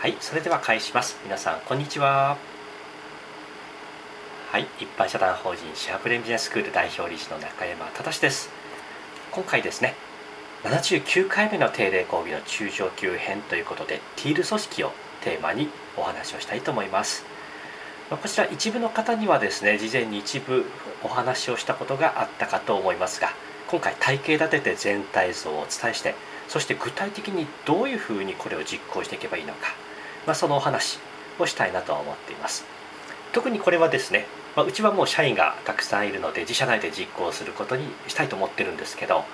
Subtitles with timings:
[0.00, 1.18] はいそれでは開始します。
[1.24, 2.36] 皆さんこんにちは。
[4.52, 8.48] はい一般社団法人シェアプレミジネススクール代表理事の中山忠です。
[9.32, 9.96] 今回ですね
[10.62, 14.92] 79回目の定例講義の中上級編ということでティール組織を
[15.24, 17.24] テーマにお話をしたいと思います。
[18.08, 20.64] こちら一部の方にはですね事前に一部
[21.02, 23.30] お話をしたことがあったかと思いますが
[23.66, 26.14] 今回体系立てて全体像をお伝えして
[26.46, 29.74] そして具体的にどういうふうにこれを実行していけばいいのか、
[30.28, 30.98] まあ、そのお話
[31.38, 32.64] をしたいなと思っています。
[33.32, 39.24] 特にこれはですね、まあ、うちはもう社員がたくさんいるので自社内で実行することにしたいと思ってるんですけど、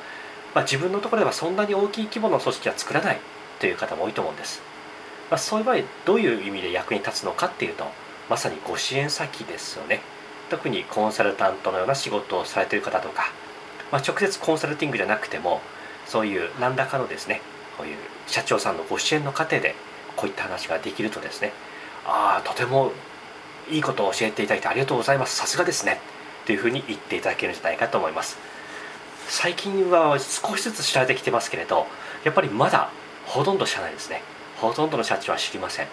[0.54, 3.18] まあ、自分のところではそんなに大きい規模の組織は作らない
[3.58, 4.62] という方も多いと思うんです、
[5.30, 7.86] ま、そういう場合どういう意味で役に立つのかっていうと
[8.30, 10.00] まさにご支援先ですよね。
[10.48, 13.32] 特にコンサルタントのような仕事をされてる方とか、
[13.90, 15.60] ま、直接コンサルティングじゃなくても
[16.06, 17.40] そういう何らかのですね
[17.76, 19.74] こういう社長さんのご支援の過程で
[20.16, 21.52] こういった話ができるとですね
[22.06, 22.92] ああとても
[23.70, 25.36] いいことを教えていただいてありがとうございます。
[25.36, 26.00] さすがですね。
[26.44, 28.36] というふうに言っていただけるんじゃないかと思います。
[29.28, 31.86] 最近は少しずつ知られてきてますけれど
[32.24, 32.90] やっぱりまだ
[33.24, 34.22] ほとんど知らないですね。
[34.56, 35.86] ほとんどの社長は知りません。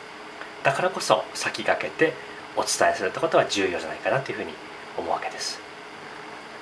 [0.64, 2.14] だからこそ先駆けて
[2.58, 4.54] お伝えするってことは重要じゃないかなというふうに
[4.98, 5.60] 思うわけです。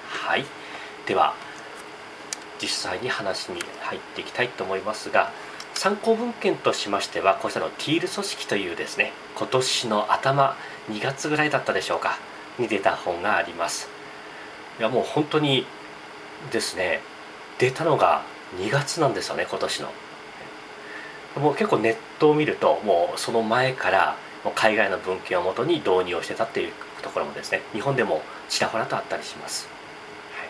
[0.08, 0.46] はい。
[1.08, 1.34] では
[2.62, 5.32] 実際に話に入っていきたいと思いますが
[5.80, 10.58] 参考文献としましてはこうしたのティール組織というですね今年の頭
[10.90, 12.18] 2月ぐらいだったでしょうか
[12.60, 13.88] に出た本があります。
[14.78, 15.66] いやもう本当に
[16.52, 17.00] ですね
[17.60, 18.24] 出たのが
[18.58, 19.90] 2月なんですよね今年の。
[21.38, 24.18] もう結構ネットを見るともうその前から
[24.56, 29.70] 海外の文献をもとに導入をしてたっていうところもですね日本でもちらほらとあったりします、
[30.36, 30.50] はい、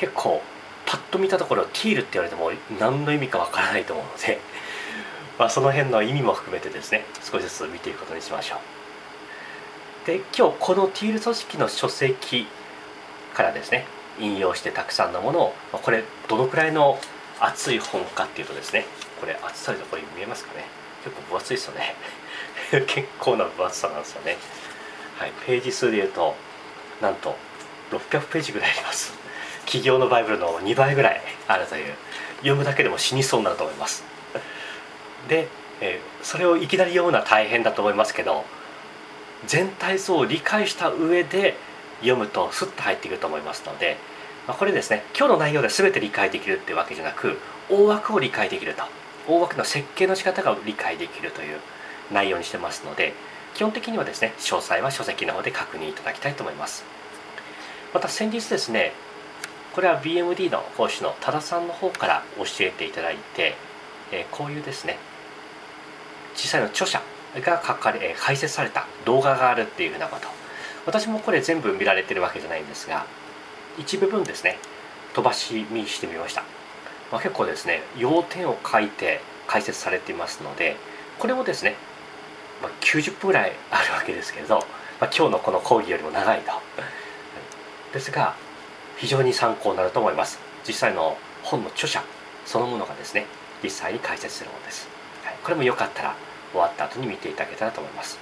[0.00, 0.40] 結構
[0.88, 2.50] パッと見たところティールって言われても
[2.80, 4.40] 何の意味かわからないと思うので、
[5.38, 10.06] まあ、その辺の意味も含めてですね少しずつ見ていくことにしましょう。
[10.06, 12.46] で今日このティール組織の書籍
[13.34, 13.84] からですね
[14.18, 16.98] 引用してたくさんのものをこれどのくらいの
[17.38, 18.86] 厚い本かっていうとですね
[19.20, 20.64] これ厚さでこれ見えますかね。
[21.04, 21.94] 結構分厚いですよね。
[22.86, 24.38] 結構な分厚さなんですよね。
[25.18, 26.34] はいページ数でいうと
[27.02, 27.36] なんと
[27.90, 29.17] 600ページぐらいあります。
[29.68, 31.92] 企業のバイブルの2倍ぐらいあるという
[32.38, 34.02] 読むだけでも死にそうになると思います。
[35.28, 35.46] で、
[35.82, 38.44] えー、それをいきなり読むのは大変だと思いますけど
[39.46, 41.54] 全体像を理解した上で
[42.00, 43.98] 読むとスッと入ってくると思いますので、
[44.46, 48.84] まあ、これですね今日の内容で全て理解できるっていうわけじゃなく大枠を理解できると。
[49.28, 51.58] 大枠の設計の仕方が理解できるという
[52.10, 53.12] 内容にしてますので
[53.54, 56.84] 基本的にはですね詳細は書籍の方で確認いただきたいと思います。
[57.92, 58.92] また先日ですね
[59.74, 63.54] これは BMD の講師の多田さんの方から教えていただいて、
[64.10, 64.98] えこういうですね
[66.34, 67.00] 実際の著者
[67.36, 70.38] が書かれ解説された動画があるっていうふうなこと。
[70.88, 73.04] 私もこれ全部見られてるわけじゃないんですが
[73.78, 74.56] 一部分ですね
[75.14, 76.42] 飛ばし見してみました、
[77.12, 80.76] まあ、結構ですね要点を書いて解説されていますので
[81.18, 81.74] これもですね、
[82.62, 84.60] まあ、90分ぐらいあるわけですけれど、
[84.98, 86.52] まあ、今日のこの講義よりも長いと。
[87.92, 88.34] ですが
[88.98, 90.38] 非常に参考になると思います。
[90.66, 92.02] 実際の本の著者
[92.44, 93.26] そのものがですね
[93.62, 94.88] 実際に解説するものです、
[95.24, 96.14] はい、これもよかったら
[96.52, 98.18] 終わった後に見ていただけたらと思います、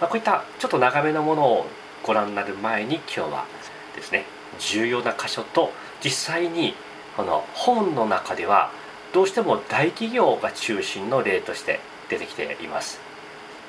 [0.00, 1.66] まあ、こういったちょっと長めのものを
[2.02, 3.46] ご覧になる前に今日は
[3.94, 4.24] ですね
[4.58, 5.70] 重要な箇所と
[6.02, 6.74] 実際に
[7.16, 8.70] この本の中では
[9.12, 12.98] どうしても大企業が中心の例として出てきています。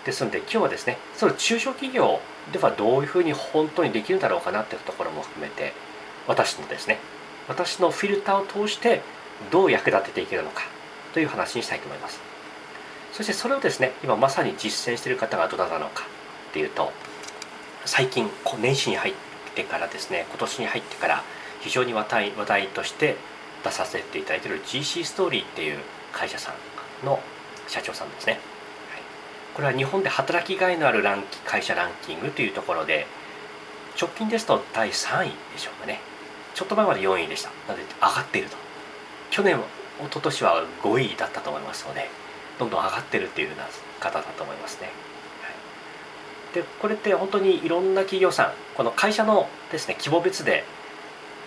[0.06, 2.20] ですので今日はですねその中小企業
[2.52, 5.74] ではどういうふうに本当にできるんだろうかなっていうところも含めて
[6.28, 7.00] 私のですね。
[7.48, 9.02] 私のフィルターを通して
[9.52, 10.64] どう役立てていけるのか
[11.14, 12.20] という話にしたいと思います。
[13.12, 16.06] そしてそれをですね今まさに実践している方がどなたなのか
[16.50, 16.92] っていうと
[17.86, 18.30] 最近
[18.60, 19.14] 年始に入っ
[19.54, 21.24] てからですね今年に入ってから
[21.62, 23.16] 非常に話題話題として
[23.64, 25.80] 出させていただいている GC ストーリーっていう
[26.12, 26.54] 会社さ
[27.04, 27.20] んの
[27.68, 28.42] 社長さんですね、はい、
[29.54, 33.06] これは日本で働きがいのあるラン会社ランキングというところで
[34.00, 36.13] 直近ですと第3位でしょうかね。
[36.54, 37.50] ちょっと前まで4位でした。
[37.68, 38.58] なので上がっていると。
[39.32, 39.58] 去年
[40.00, 42.08] 一昨年は5位だったと思いますので
[42.60, 43.66] どんどん上がってるっていうような
[44.00, 44.90] 方だと思いますね、
[46.54, 50.66] でこれって本当にいろんな企業さんこの会社のですね規模別で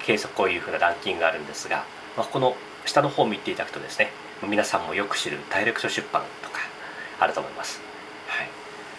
[0.05, 1.85] 計測こういうふうなランキングがあるんですが、
[2.17, 2.57] まあ、この
[2.87, 4.11] 下の方を見ていただくとですね
[4.43, 6.59] 皆さんもよく知るダイレクト出版とか
[7.21, 7.81] あると思います、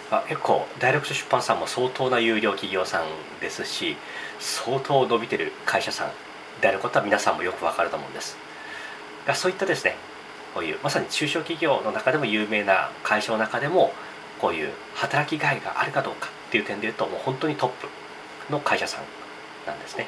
[0.09, 3.05] あ結構ダイレクト出版さんも相当な有料企業さん
[3.41, 3.97] ですし
[4.39, 6.11] 相当伸びてる会社さん
[6.61, 8.37] であることは皆さんもよくわかると思うんです。
[9.25, 9.95] がそういったですね
[10.53, 13.91] こういうまさに中小企業の中でも有名な会社の中でも
[14.39, 17.87] こういう働きがいがあるかどうかっていう点でいうともう本当にトップ
[18.51, 19.03] の会社さん
[19.67, 20.07] なんですね。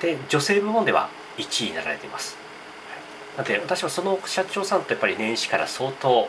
[0.00, 2.36] で女性部門では1位になられています。
[3.36, 6.28] なので私はその社長さんとやっぱり年始から相当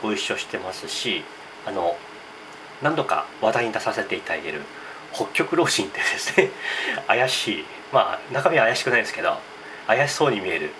[0.00, 1.24] ご一緒してますし
[1.66, 1.96] あの
[2.82, 4.62] 何度か話題に出させていただいている
[5.12, 6.50] 北極老人ってですね
[7.06, 9.38] 怪しいまあ中身は怪しくないですけど
[9.86, 10.70] 怪しそうに見える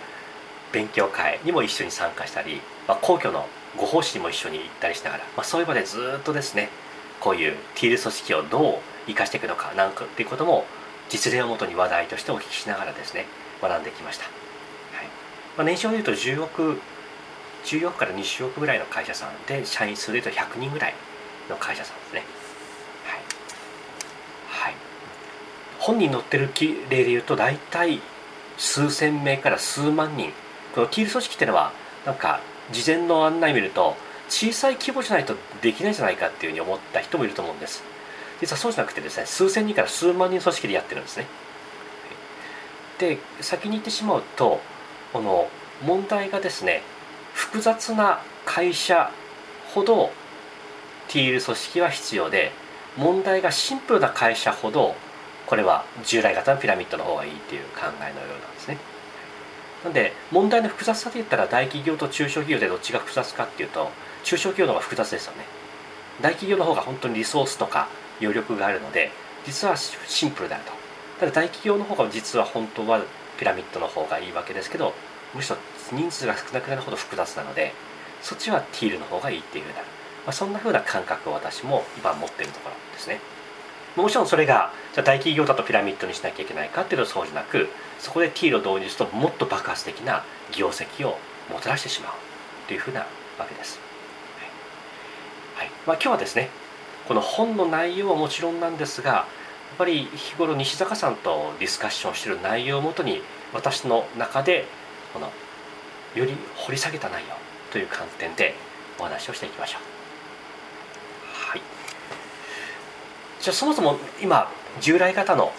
[0.72, 3.46] 勉強会にも一緒に参加したり、まあ、皇居の
[3.76, 6.70] ご奉仕にも一緒に行ったりしながら、まあ、そういう場でずっとですね
[7.20, 10.64] こういうティール組織をどう生かしていくのかなんかっていうことも
[11.08, 13.26] 実例をもとに話題としてお聞きしながらですね
[13.60, 15.06] 学んできました、はい。
[15.56, 16.80] まあ、年商でいうと10億
[17.64, 20.94] 10億から20億ぐらいの会社さんで社員数でいうと100人ぐらい
[21.48, 22.22] の会社さんですね。
[23.06, 23.20] はい、
[24.48, 24.74] はい、
[25.78, 26.50] 本に載ってる
[26.90, 28.00] 例でいうと大体
[28.58, 30.32] 数千名から数万人。
[30.74, 31.72] このティール組織っていうのは
[32.06, 33.94] なんか事前の案内見ると
[34.28, 37.82] 小さい規模じゃないとできないじゃないかっていうふうに思った人もいると思うんです。
[38.40, 41.26] 実はそうじゃなくてですね数千人から数万人組織でやってるんですね。
[42.98, 44.60] で先に言ってしまうと
[45.12, 45.48] この
[45.84, 46.82] 問題がですね
[47.42, 49.10] 複雑な会社
[49.74, 50.10] ほど
[51.08, 52.52] ティール組織は必要で
[52.96, 54.94] 問題がシンプルな会社ほど
[55.46, 58.78] これは従来型のピラミッドの方がいいっていう考えのようなんですね。
[59.84, 63.90] なんで問題の複雑さで言ったら大企業と中小企業でどっちが複雑かっていうと
[64.22, 65.44] 中小企業の方が複雑ですよね。
[66.22, 67.88] 大企業の方が本当にリソースとか
[68.20, 69.10] 余力があるので
[69.44, 70.72] 実はシンプルであると。
[71.18, 73.02] ただ大企業の方が実は本当は
[73.36, 74.94] ピラミッドの方がいいわけですけど
[75.34, 75.56] むしろ
[75.92, 77.72] 人数が少なくなるほど複雑なので
[78.22, 79.84] そっちはティールの方がいいっていうふうな、ま
[80.26, 83.20] あ、そんなふうな感覚を私も今持っているところですね。
[83.96, 87.68] もちろんそれがじゃあ大企業だとピラミッドにしなきゃいけないかっていうとそうじゃなく
[87.98, 90.24] そこでティールを導入するともっと爆発的な
[90.56, 91.18] 業績を
[91.50, 92.12] もたらしてしまう
[92.66, 93.06] というふうなわ
[93.46, 93.78] けです、
[95.56, 95.70] はい。
[95.86, 96.48] まあ、今日はですね
[97.06, 99.26] この本の内容はもちろんなんですがや
[99.74, 103.20] っぱり日頃西坂さんとディスカッションしている内容をもとに
[103.52, 104.64] 私の中で
[105.12, 105.30] この
[106.14, 107.34] より掘り下げた内容
[107.70, 108.54] という観点で
[108.98, 109.82] お話をしていきましょう。
[111.50, 111.60] はい、
[113.40, 114.50] じゃあそもそも今
[114.80, 115.52] 従来型の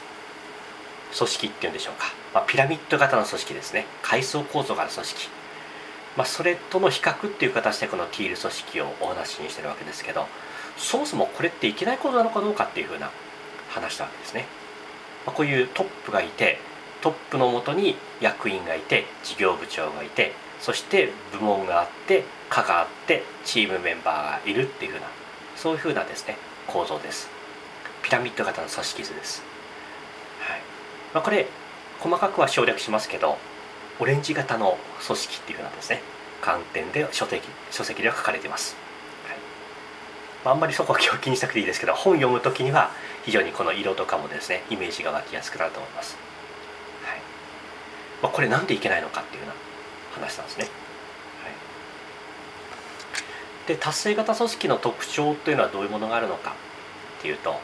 [1.18, 3.86] 組織っていうんでしょうか、まあ、ピラミッド型の組織ですね。
[4.02, 5.30] 階層構造がある組織、
[6.18, 10.28] まあ、それとの比較っていう形でこのティール組織をお話にしてるわけですけど
[10.78, 13.12] そもそもこれっていけないことなのかどうかっていうふうな
[13.70, 14.46] 話したわけですね、
[15.26, 16.60] まあ、こういうトップがいて
[17.02, 25.08] トップのもとに役員がいて事業部長がいてそして部門があって課があってチームメンバーがいるっていうふうな
[25.58, 26.38] そういうふうなですね
[26.68, 27.30] 構造です。
[28.02, 29.44] ピラミッド型の組織図です、
[30.40, 30.62] はい。
[31.14, 31.48] まあ、これ
[32.00, 33.38] 細かくは省略しますけど
[34.00, 36.02] オレンジ型の組織っていうふうなですね
[36.42, 38.78] 観点で書籍書籍では書かれています。
[40.46, 40.56] はい。
[40.56, 42.90] あんまりそこは気にしなくていいですけど本読む時には
[43.26, 46.16] 非常にこの色とかもですねイメージが湧きやすくなると思います、
[47.04, 47.20] はい。
[48.22, 49.56] まあ、これなんでいけないのかっていうような
[50.14, 50.70] 話なんですね、は
[53.66, 56.56] い、で達成型組織の特徴というのはどういうものがあるのか
[57.20, 57.56] っていうと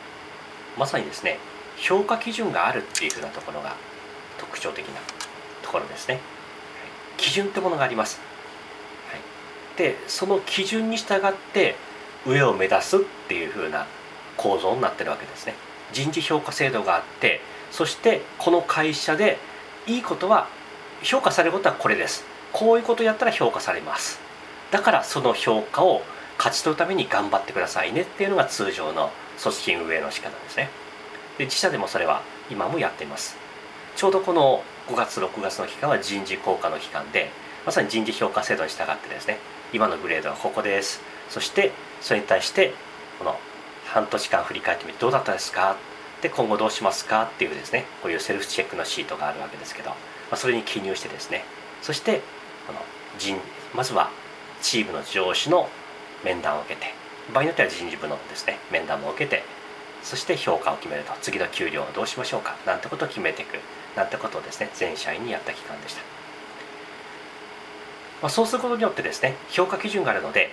[0.77, 1.37] まさにですね
[1.77, 3.75] 評価基準があるっていうふうなところが
[4.37, 4.99] 特徴的な
[5.63, 6.23] ところですね、はい、
[7.17, 8.19] 基準ってものがあります、
[9.09, 9.19] はい、
[9.77, 11.75] でその基準に従って
[12.25, 13.85] 上を目指すっていう風な
[14.35, 15.53] 構造になってるわけですね。
[15.91, 19.37] 人事評価制度があってそしてこの会社で
[19.87, 20.47] いいことは
[21.01, 22.23] 評価されることはこれです。
[22.53, 24.19] こういうことやったら評価されます。
[24.71, 26.01] だからその評価を
[26.37, 28.01] 勝ち取るために頑張ってくださいね。
[28.01, 30.69] っていうのが通常の組織運営の仕方ですね。
[31.37, 33.37] で自社でもそれは今もやっています。
[33.95, 37.29] ちょうどこの5月6月の期間は人事効果の期間で
[37.65, 39.37] まさに人事評価制度に従ってですね。
[39.73, 41.01] 今のグレードはここです。
[41.29, 42.73] そしてそれに対して
[43.19, 43.37] この
[43.85, 45.75] 半年間振り返ってみてどうだったですか？
[46.21, 47.23] で今後どうしますか？
[47.23, 47.85] っていうですね。
[48.01, 49.95] こういうセルフチェックのシートがあるわけですけど、ま
[50.31, 51.43] あ、それに記入してですね。
[51.81, 52.21] そして
[53.19, 53.37] 人
[53.75, 54.09] まずは
[54.61, 55.69] チームの上司の
[56.23, 56.87] 面談を受けて
[57.33, 59.43] 場合によっては人事部のですね面談も受けて
[60.01, 63.59] そして評価を決めると次の給料をどうしましょうかなんてことを決めていく
[63.95, 66.01] なんてことをですね全社員にやった期間でした、
[68.21, 70.49] まあ、そうすることによってですね評価基準があるので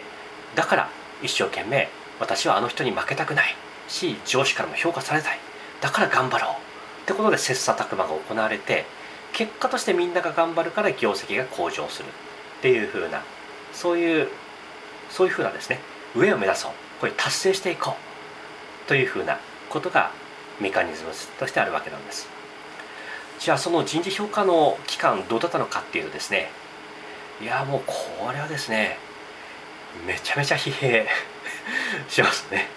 [0.55, 0.91] だから
[1.23, 1.89] 一生懸命
[2.21, 3.55] 私はあの人に負けたくない
[3.89, 5.39] し上司からも評価されたい。
[5.81, 6.53] だから頑張ろう。
[7.03, 8.85] ってことで切磋琢磨が行われて
[9.33, 12.09] 結果としてみんなが頑張るから業績が向上する。
[12.59, 13.23] っていうふうな
[13.73, 14.29] そういう
[15.11, 15.81] そういうふうなですね
[16.15, 16.73] 上を目指そう。
[17.01, 18.89] これ達成していこう。
[18.89, 20.11] というふうなことが
[20.61, 22.29] メカニズムとしてあるわけなんです。
[23.39, 26.49] じゃあその人事評価の期間どうだったのかっていうとですね
[27.43, 27.95] いやもうこ
[28.33, 28.97] れはですね
[30.07, 31.07] めちゃめちゃ疲弊
[32.09, 32.69] しますね。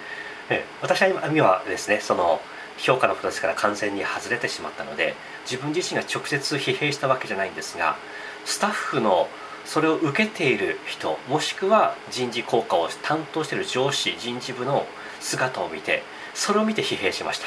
[0.82, 2.42] 私は今はですねその
[2.78, 7.98] 評価のプロセスから完全に外れてしまったので自分自身が直接疲弊したわけじゃないんですが
[8.46, 9.28] スタッフの
[9.70, 14.88] それを受けている人もしくは人事効果を担当している上司人事部の
[15.20, 16.02] 姿を見て
[16.34, 17.46] それを見て疲弊しました。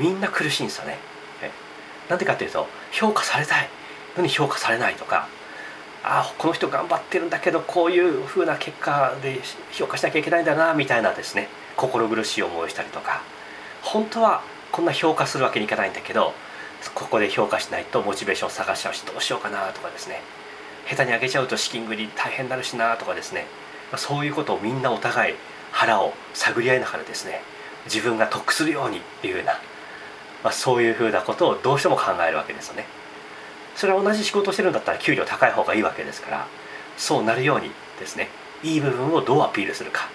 [0.00, 0.98] みんな苦しいんですよね。
[2.08, 3.68] なんでかっていうと評価されたい。
[4.16, 5.28] のに評価されないとか。
[6.02, 9.38] ああこの人頑張ってるんだけどこういう風な結果で
[9.70, 11.46] 評価しなきゃいけないんだなみたいなですね。
[11.76, 13.22] 心苦しい思いをしたりとか。
[13.82, 16.34] 本当はこんな評価するわけにいかないんだけど
[16.96, 20.20] ここで評価しないとモチベーションを探しちゃうしどうしようかなとかですね。
[20.88, 23.46] 下手に上げちゃうと資金繰り大変になるしなとかですね
[23.96, 25.34] そういうことをみんなお互い
[25.70, 27.40] 腹を探り合いながらですね
[27.86, 29.52] 自分が得するようにっていうような、
[30.44, 32.84] まあ、そういうふうなことをどうしても考えるわけですよね。
[33.74, 36.46] それは同じ仕事をしてるんだったら給料高い方がいいわけですから
[36.96, 38.28] そうなるようにですね
[38.62, 40.08] いい部分をどうアピールするか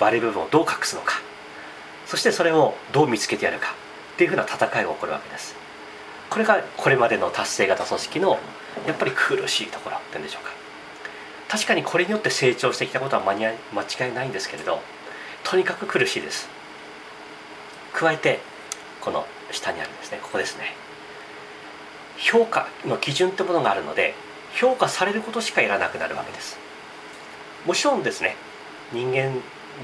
[0.00, 1.14] 悪い部分をどう隠すのか
[2.06, 3.74] そしてそれをどう見つけてやるか
[4.14, 5.54] っていうふうな戦いが起こるわけです
[6.30, 8.38] これがこれまでの達成型組織の
[8.86, 10.52] やっぱり苦しいところってんでしょうか。
[11.48, 13.52] 確かにこれによって成長してきたことは間に間
[14.06, 14.80] 違いないんですけれど
[15.44, 16.48] とにかく苦しいです。
[17.94, 18.40] 加えて
[19.00, 20.74] この下にあるんですねここですね。
[22.18, 24.14] 評価の基準ってものがあるので
[24.54, 26.58] 評価されることしかやらなくなるわけです。
[27.64, 28.36] もちろんですね
[28.92, 29.40] 人間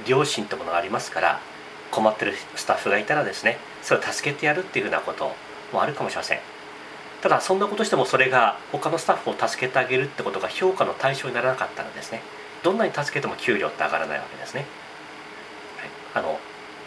[0.07, 1.41] 良心ってものがありますから
[1.91, 5.33] 困ってるスタッフがいたらですねそれを助けてやるっていうふうなこと
[5.73, 6.41] もあるかもしれません。
[7.25, 12.21] ただそんなことしてもそれが他のスタッフを助けてあげるってことが評価の対象にならなかったらですね
[12.63, 14.67] どんなに助けても給料って上がらないわけですね、
[16.13, 16.39] はい、あの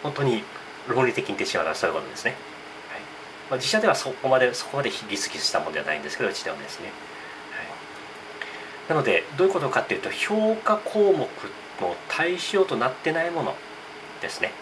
[0.04, 0.44] 本当に
[0.86, 3.00] 論理的に言ってしまうのはそういうことですね、はい。
[3.50, 11.26] まあ、自社ではそこまでそこまでギスギスしたものではないんですけどうちではですね、はい、なのでどういうことかっていうと評価項目の
[12.06, 13.56] 対象となってないもの
[14.22, 14.52] ですね。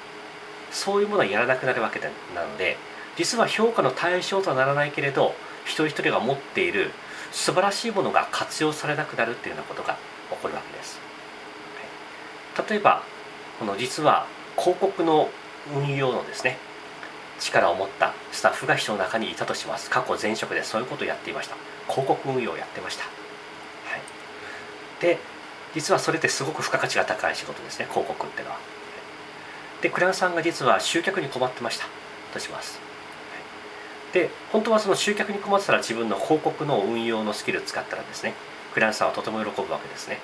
[0.70, 2.78] そういうものはやらなくなるわけなので
[3.18, 5.34] 実は評価の対象とはならないけれど
[5.66, 6.92] 一人一人が持っている
[7.32, 9.98] 素晴らしいものが活用されなくなるっていうようなことが
[10.30, 10.98] 起こるわけです。
[12.70, 13.02] 例えば
[13.58, 15.28] この実は広告の
[15.74, 16.56] 運用のですね
[17.38, 19.90] 力を持ったスタッフが人の中にいたとします。
[19.90, 21.56] 過去前職でそういうことをやっていました。
[21.88, 23.08] 広告運用をやってました、は
[23.96, 24.00] い、
[25.00, 25.18] で
[25.72, 28.58] 実はそれってすごく付加価値が高い仕事ですね広告っていうのは
[29.82, 31.86] でクライアントさんが実は集客に困ってました
[32.32, 32.85] とします。
[34.16, 38.32] で本当はその集客に困ってたら自分の広告の運用のスキルを使ったらですね
[38.72, 40.18] クラントさんはとても喜ぶわけですね。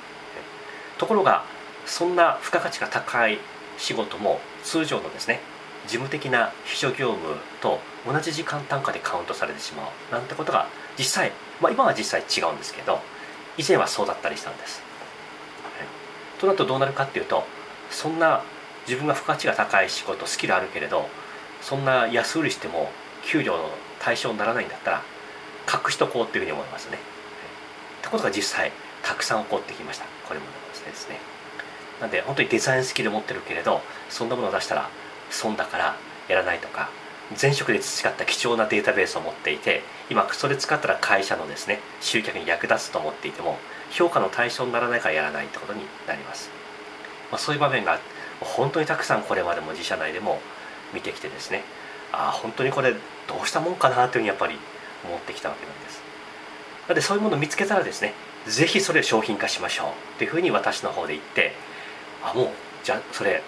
[0.97, 1.45] ところが
[1.85, 3.39] そんな付加価値が高い
[3.77, 5.41] 仕事も通常のですね
[5.87, 7.81] 事務的な秘書業務と
[8.11, 10.69] 同じ時間単価でカウントされてしまうなんてことが
[10.99, 12.99] 実際、まあ、今は実際違うんですけど
[13.59, 14.81] 以前はそうだったりしたんです。
[16.41, 17.45] となるとどうなるかっていうと
[17.91, 18.43] そんな
[18.87, 21.09] 自分が付加価値が高い仕事スキルあるけれど
[21.61, 22.91] そんな安売りしても
[23.25, 23.69] 給料の
[24.03, 25.03] 対象にならないんだったら
[25.73, 26.99] 隠しとこうっていうふうに思いますね。
[28.01, 30.47] ってことが実際たくさん起こってきましたこれも
[30.93, 31.19] ですね。
[32.01, 33.81] なんで本当にデザインスキル持ってるけれど
[34.11, 34.89] そんなものを出したら
[35.31, 35.97] 損だから
[36.29, 36.91] やらないとか
[37.41, 43.57] 前職で培った貴重なデータベースを持っていて今それ使ったら会社のですね集客に役立つと思っていても
[43.91, 46.51] 評価の対象にならないからやらないってことになります、
[47.31, 48.01] まあ、そういう場面が
[48.41, 50.41] 本当にたくさんこれまでも自社内でも
[50.93, 51.63] 見てきてですね
[52.11, 52.95] ああ本当にこれ
[53.37, 54.57] どうしたもんかなというふうにやっぱり
[55.05, 56.01] 思ってきたわけなんです。
[56.83, 58.15] なのでそういうものを見つけたらですね
[58.47, 59.87] 是非それを商品化しましょう。
[60.17, 61.53] っていうふうに私の方で言って
[62.23, 62.49] あもう
[62.85, 63.43] じゃあそれ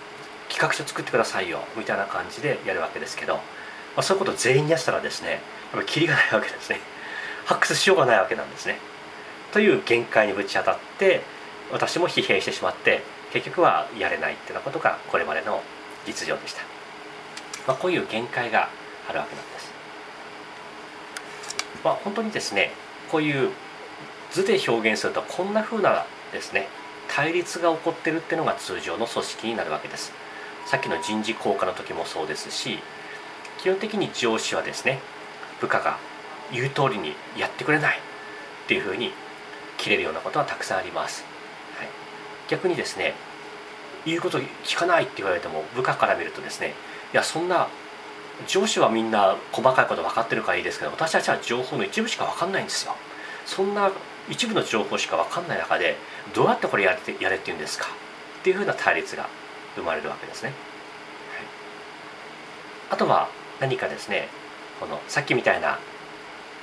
[0.49, 1.61] 企画書作ってくださいよ。
[1.77, 3.41] みたいな感じでやるわけですけど、ま
[3.99, 5.41] あ、そういうことを全員にやったらですねやっ
[5.73, 6.81] ぱりキリがないわけですね。
[7.45, 8.79] 発掘しようがないわけなんですね。
[9.53, 11.23] という限界にぶち当たって
[11.73, 15.63] 私も疲弊してしまって結局はやれないっていうようなことがこれまでの
[16.07, 16.63] 実情でした、
[17.67, 18.69] まあ、こういう限界が
[19.09, 19.54] あるわけなんです、
[21.85, 22.71] まあ、本当にですね
[23.11, 23.51] こういう
[24.33, 26.67] 図で表現するとこんな風なですね
[27.09, 30.13] 対立が起こってるっていうのが通常の組織になるわけです。
[30.67, 32.79] さっきの人事効果の時もそうですし
[33.59, 34.99] 基本的に上司はですね
[35.61, 35.99] 部下が
[36.53, 38.01] 言う通りにやってくれないっ
[38.67, 39.13] ていうふうに
[39.79, 41.25] 切れるようなことはたくさんあります、
[41.77, 41.89] はい、
[42.49, 43.15] 逆にですね
[44.07, 46.75] 言うこと聞かないって言われても部下から見るとですね
[47.13, 47.69] いやそんな
[48.47, 52.95] 上司はみんな細かいこと分かってるからいいですけど私たちは情報の一部しか分かんないんですよ。
[53.47, 53.91] そんな
[54.29, 55.97] 一部の情報しか分かんない中で
[56.35, 57.87] どうやってこれやれやれって言うんですか
[58.41, 59.29] っていうふうな対立が
[59.77, 60.49] 生まれるわけですね。
[60.49, 60.57] はい、
[62.91, 63.29] あとは
[63.61, 64.29] 何かですね
[64.81, 65.79] このさっきみたいな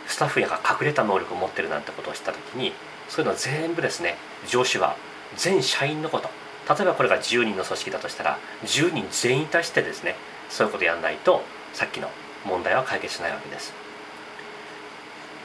[0.07, 2.73] スタッフが隠れた能力を持ってるなんてことをした時に
[3.07, 4.15] そういうのは全部ですね
[4.47, 4.95] 上司は
[5.35, 6.29] 全社員のこと。
[6.69, 10.15] 例えばこれが10人の組織だとしたら10人全員に対してですね
[10.49, 11.41] そういうことやらないと
[11.73, 12.09] さっきの
[12.45, 13.73] 問題は解決しないわけです。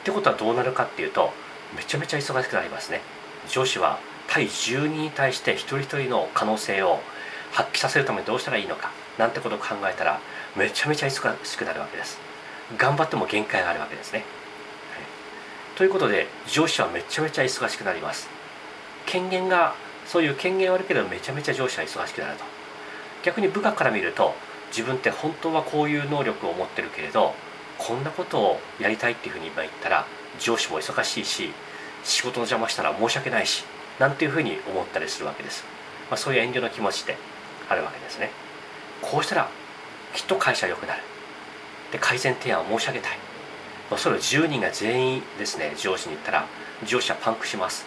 [0.01, 1.31] ってことはどうなるかっていうと
[1.75, 3.01] めちゃめちゃ忙しくなりますね。
[3.49, 6.99] 上司は対10人に対して一人一人の可能性を
[7.51, 10.19] 発揮させるためにどうしたらいいのかなんてことを考えたら
[10.55, 12.19] めちゃめちゃ忙しくなるわけです。
[12.77, 14.23] 頑張っても限界があるわけですね。
[15.75, 18.29] ということで上司はめちゃめちゃ忙しくなります。
[19.05, 22.43] 権限がそういう権限はあるけどめちゃめちゃ上司は忙しくなると。
[23.23, 24.33] 逆に部下から見ると
[24.69, 27.33] 自分って本当はこういう能力を持ってるけれど
[27.77, 30.05] こんなことをやりたいっていうふうに今言ったら
[30.39, 31.51] 上司も忙しいし
[32.03, 33.65] 仕事の邪魔したら申し訳ないし
[33.99, 35.63] なんていうふうに思ったりするわけです、
[36.09, 37.17] まあ、そういう遠慮の気持ちで
[37.69, 38.29] あるわけですね。
[39.01, 39.49] こうしたら
[40.13, 41.01] きっと会社良くなる。
[41.91, 43.17] で改善提案を申し上げたい。
[43.97, 46.45] それを10人が全員ですね上司に言ったら
[46.85, 47.85] 上司はパンクします。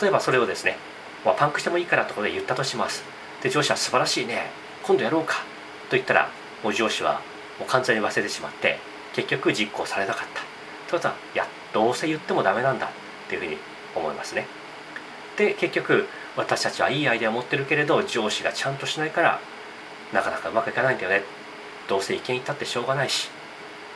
[0.00, 0.76] 例えばそれをですね、
[1.24, 3.04] まあ、パンクしてもいいからところで言ったとします。
[3.42, 4.50] で上司は素晴らしいね。
[4.86, 5.36] 今度やろうか
[5.90, 6.30] と言ったら
[6.62, 7.20] もう上司は
[7.58, 8.78] もう完全に忘れてしまって
[9.14, 10.42] 結局実行されなかった。
[10.88, 12.90] ということはいやどうせ言ってもダメなんだっ
[13.28, 13.56] ていうふうに
[13.94, 14.46] 思いますね。
[15.36, 19.40] で結局私たちはいいアイデアを持ってるけれど上司がちゃんとしないから
[20.12, 21.22] なかなかうまくいかないんだよね。
[21.88, 23.30] どうせ意見言ったってしょうがないし。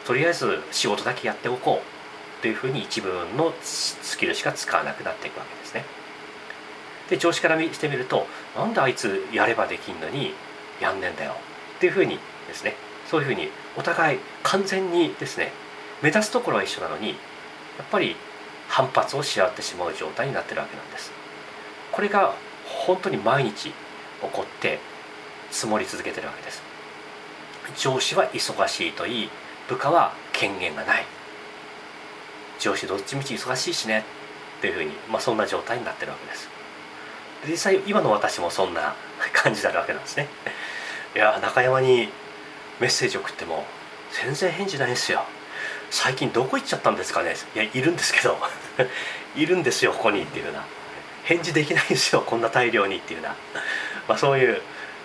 [0.07, 5.85] とりあえず仕事だけやっておこうというふうに一部のスキルしか使わなくなっていくわけですね。
[7.11, 10.33] で上司からしてみるとなんであいつやればできんのに
[10.81, 11.33] やんねんだよ。
[11.77, 12.19] っていうふうに
[12.49, 12.75] ですね。
[13.11, 15.51] そういうふうにお互い完全にですね
[16.01, 17.15] 目指すところは一緒なのにや
[17.83, 18.15] っぱり
[18.69, 21.11] 反発をし合ってしまう状態になってるわけなんです。
[21.91, 22.35] これが
[22.65, 23.73] 本当に毎日起
[24.21, 24.79] こって
[25.51, 26.63] 積もり続けてるわけです。
[27.77, 29.31] 上司は忙しいといい
[29.69, 31.05] 部下は権限がない。
[32.61, 34.05] 上司どっちみち忙しいしね。
[34.59, 36.49] っていうふうに、まあ、そんな状態になってるわけです。
[37.49, 38.95] 実際今の私もそんな
[39.33, 40.29] 感じになるわけなんですね。
[41.15, 42.11] いや中山に
[42.79, 43.67] メッセージ送っても
[44.13, 45.25] 全然返事ないんですよ。
[45.91, 47.35] 最近どこ行っちゃったんですかね。
[47.55, 48.39] いやいるんですけど。
[49.37, 50.65] いるんですよここにっていうような。
[51.25, 53.37] 返事できないんですよこんな大量にっていうような、
[54.09, 54.61] まあ、そういうやっ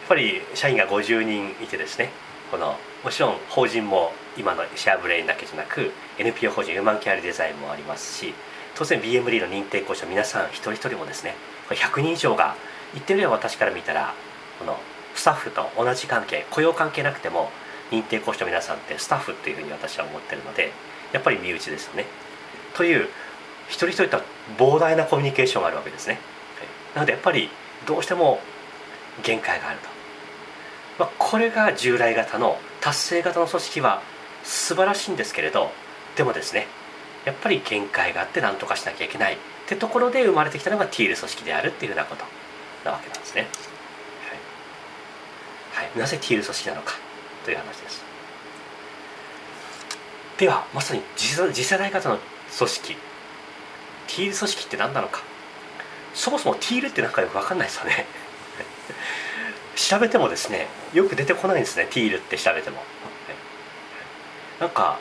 [0.08, 2.10] ぱり社員が50人いてですね。
[2.52, 8.34] このもちろん法人も今のシェアブレインだけじゃなく NPO 法人ヒューマンケアリデザインもありますし
[8.76, 11.36] 当然 BMD の認定講師の皆さん一人一人もですね
[11.70, 12.56] 100人以上が
[12.94, 14.14] 言ってみれば私から見たら
[14.60, 14.78] この
[15.16, 17.50] スタッフと同じ関係雇用関係なくても
[17.92, 20.72] 認定講師の皆さんってスタッフっていうふうに私は思ってるので
[21.14, 22.06] やっぱり身内ですよね。
[22.76, 23.08] という
[23.68, 24.22] 一人一人と
[24.58, 26.20] 膨大なコミュニケーションがあるわけですね。
[26.94, 27.50] なのでやっぱり
[27.86, 28.40] どうしても
[29.24, 29.96] 限界があると。
[30.98, 34.02] まあ、これが従来型の達成型の組織は
[34.44, 35.72] 素晴らしいんですけれど
[36.16, 36.68] でもですね
[37.26, 42.24] やっぱり限界があって何とかしなきゃいけないってところで生まれてきたのがティール組織であるっていうふうなこと
[42.86, 43.48] なわけなんですね。
[45.74, 46.94] はい、はい、なぜティール組織なのか
[47.44, 48.04] という話です。
[50.38, 52.20] ではまさに次世代型の
[52.58, 52.96] 組織。
[52.96, 55.24] ティール組織って何なのか。
[56.14, 58.06] そもそもティールって何かよく分かんないですよね。
[59.76, 62.84] 調べてもですねよく出てこないんですねティールって調べても。
[64.60, 65.00] なんか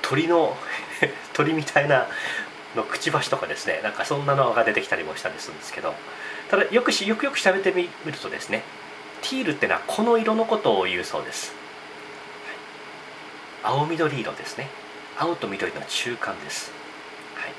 [0.00, 0.56] 鳥の
[1.34, 2.08] 鳥みたいな
[2.76, 5.94] のくちばしとかですねなんかそんなのが出てきたりもしたりするんですけど
[6.50, 8.62] ただよくしよくよく調べてみるとですね
[9.22, 11.52] ティールってのはこの色のことを言うそうです、
[13.62, 14.68] はい、青緑色ですね。
[15.18, 16.72] 青と緑の中間です、
[17.36, 17.52] はい、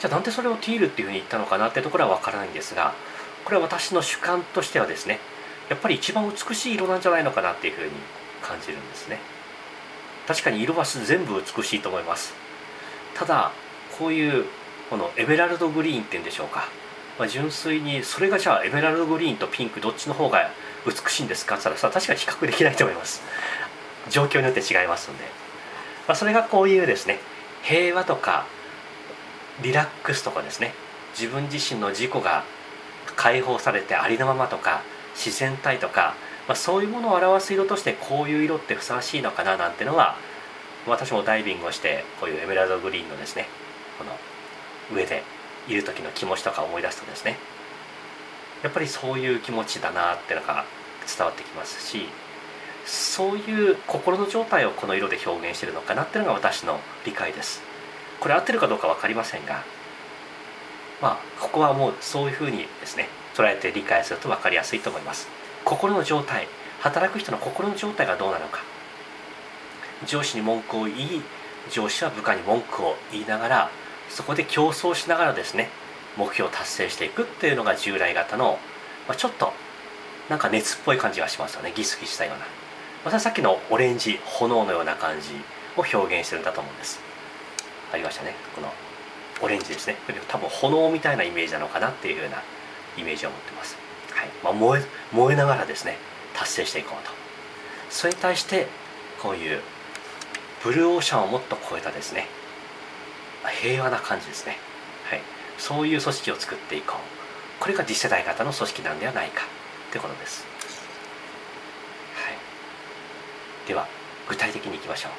[0.00, 2.94] じゃあなんでそれをティールっていうふうに言ったのかなってところは分からないんですが
[3.44, 5.18] これは私の主観としてはですね
[5.68, 7.90] やっぱり一番美しい色なんじゃないのかなっていうふうに
[8.40, 9.18] 感じるんですね。
[10.28, 12.45] 確かに色は全部美しいと思います。
[13.16, 13.50] ただ
[13.98, 14.44] こういう
[14.90, 16.68] このエメラルドグリーンっていうんでしょうか。
[17.18, 20.50] まあ、純粋にそれがじゃあエメラルドグリーンとピンクどっちの方が
[20.84, 23.22] 美しいんですかって言ったら確かに比較できないと思います。
[24.10, 25.24] 状況によって違いますので、
[26.06, 27.18] まあ、それがこういうですね
[27.62, 28.46] 平和とか
[29.62, 30.74] リラックスとかですね。
[31.18, 32.44] 自分自身の自己が
[33.16, 34.82] 解放されてありのままとか
[35.14, 36.14] 自然体とか、
[36.46, 40.16] まあ、そういうものを表す色としてこういう色ってふさわしいのかななんてのは
[40.86, 43.46] 私もダイビングをしてこういうエメラルドグリーンのですね
[43.98, 44.12] この
[44.94, 45.22] 上で
[45.68, 47.36] いる時の気持ちとか思い出すとですね
[48.62, 50.64] やっぱりそういう気持ちだなってのが
[51.06, 52.08] 伝わってきますし
[52.84, 57.60] そういう心の状態をこの色で表現してるのかなっていうのが私の理解です。
[58.20, 59.64] これ合ってるかどうか分かりませんが
[61.02, 65.28] まあここはもうそういうふうにですね捉えて理解すると分かりやすいと思います。
[65.64, 66.46] 心の状態
[66.80, 68.75] 働く人の心の状態がどうなのか。
[70.04, 71.22] 上司に文句を言い
[71.70, 73.70] 上司は部下に文句を言いながら
[74.10, 75.70] そこで競争しながらですね
[76.16, 78.58] 目標を達成していくっていうのが従来型の、
[79.08, 79.52] まあ、ちょっと
[80.28, 82.44] なんか熱っぽい感じがしますよねギスギスしたような。
[83.04, 85.28] またさっきのオレンジ炎のような感じ
[85.76, 86.98] を表現してるんだと思うんです。
[87.92, 88.72] ありましたねこの
[89.42, 89.96] オレンジですね。
[90.28, 92.42] 多分炎みたいなイメージなのかなっていうような
[92.98, 93.76] イメージを持ってます、
[94.10, 94.28] はい。
[94.42, 95.98] まあ、燃え燃えながらですね
[96.34, 97.12] 達成していこうと。
[97.90, 98.66] それに対して
[99.22, 99.60] こういう
[100.66, 102.26] ブルーオーシャンをもっと超えたですね。
[103.62, 104.56] 平和な感じですね、
[105.08, 105.20] はい、
[105.58, 107.62] そういう組織を作っていこう。
[107.62, 109.44] これが次世代型の組織なんではないか。
[109.90, 110.44] ってことです、
[112.16, 113.86] はい、では
[114.28, 115.12] 具体的にいきましょう。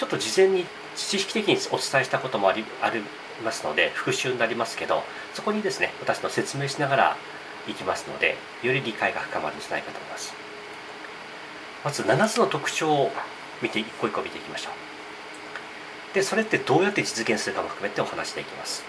[0.00, 0.64] ちょっと事前に
[0.96, 3.02] 知識的にお伝えしたこともありあり
[3.44, 5.02] ますので復習になりますけど
[5.34, 7.16] そこにですね私の説明しながら
[7.68, 10.32] いきますのでより理解が深まるんじゃないかと思います。
[11.84, 13.10] まず7つの特徴
[13.62, 16.14] 見て一個一個見ていきましょう。
[16.14, 18.84] でそれってどうやって実現するかも含めてお話していきます。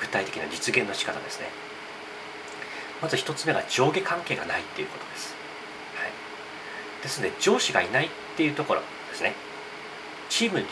[0.00, 1.48] 具体的な実現の仕方ですね。
[3.00, 5.34] まず1つ目が上下関係がないっていうことです、
[5.96, 8.80] はい、ですので上司がいないっていうところ
[9.10, 9.34] ですね。
[10.28, 10.66] チームに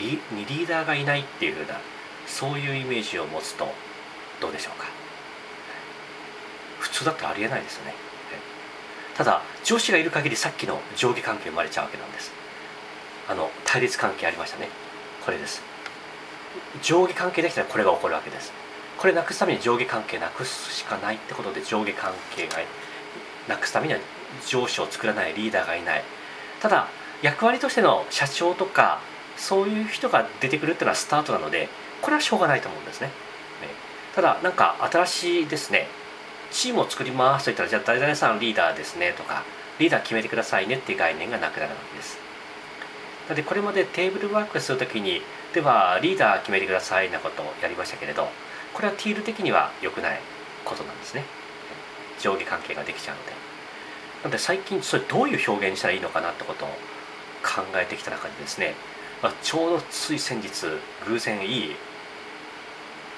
[0.45, 1.79] リーダーがいないっていうふうな
[2.27, 3.67] そういうイメージを持つと
[4.39, 4.87] どうでしょうか。
[6.79, 7.93] 普通だってありえないですよね。
[9.17, 12.31] ただ上司がいる限りさっきの上下関係生まれちゃうわけなんです。
[13.27, 14.69] あの対立関係ありましたね。
[15.25, 15.61] これです。
[16.81, 18.51] 上下関係できたらこれが起こるわけです。
[18.97, 22.57] これなくすために上下関係なくすしかないってことで上下関係が
[23.47, 23.99] なくすためには
[24.47, 26.03] 上司を作らないリーダーがいない。
[26.61, 26.87] ただ
[27.21, 28.99] 役割としての社長とか
[29.37, 31.69] そういう人が出てくるっていうのはスタートなので
[32.01, 33.09] これはしょうがないと思うんですね。
[34.15, 35.87] ただなんか新しいですね。
[36.51, 39.43] チームを作りますと言ったらじゃあ誰々さんリーダーですねとか
[39.79, 42.30] リーダー決めてくださいねっていう概念がなくなるわけです。
[43.31, 45.21] のでこれまでテーブルワークするときに
[45.53, 48.27] ではリーダー決めてくださいなことをやりましたけれど
[48.73, 50.19] これはティール的には良くない
[50.63, 51.25] ことなんですね。
[52.19, 53.31] 上下関係ができちゃうので。
[54.23, 56.67] なので最近それどういう表現にしたらいいのかなってことを
[57.43, 58.75] 考えてきた中でですね、
[59.23, 60.49] まあ、ちょうどつい先日
[61.07, 61.75] 偶然いい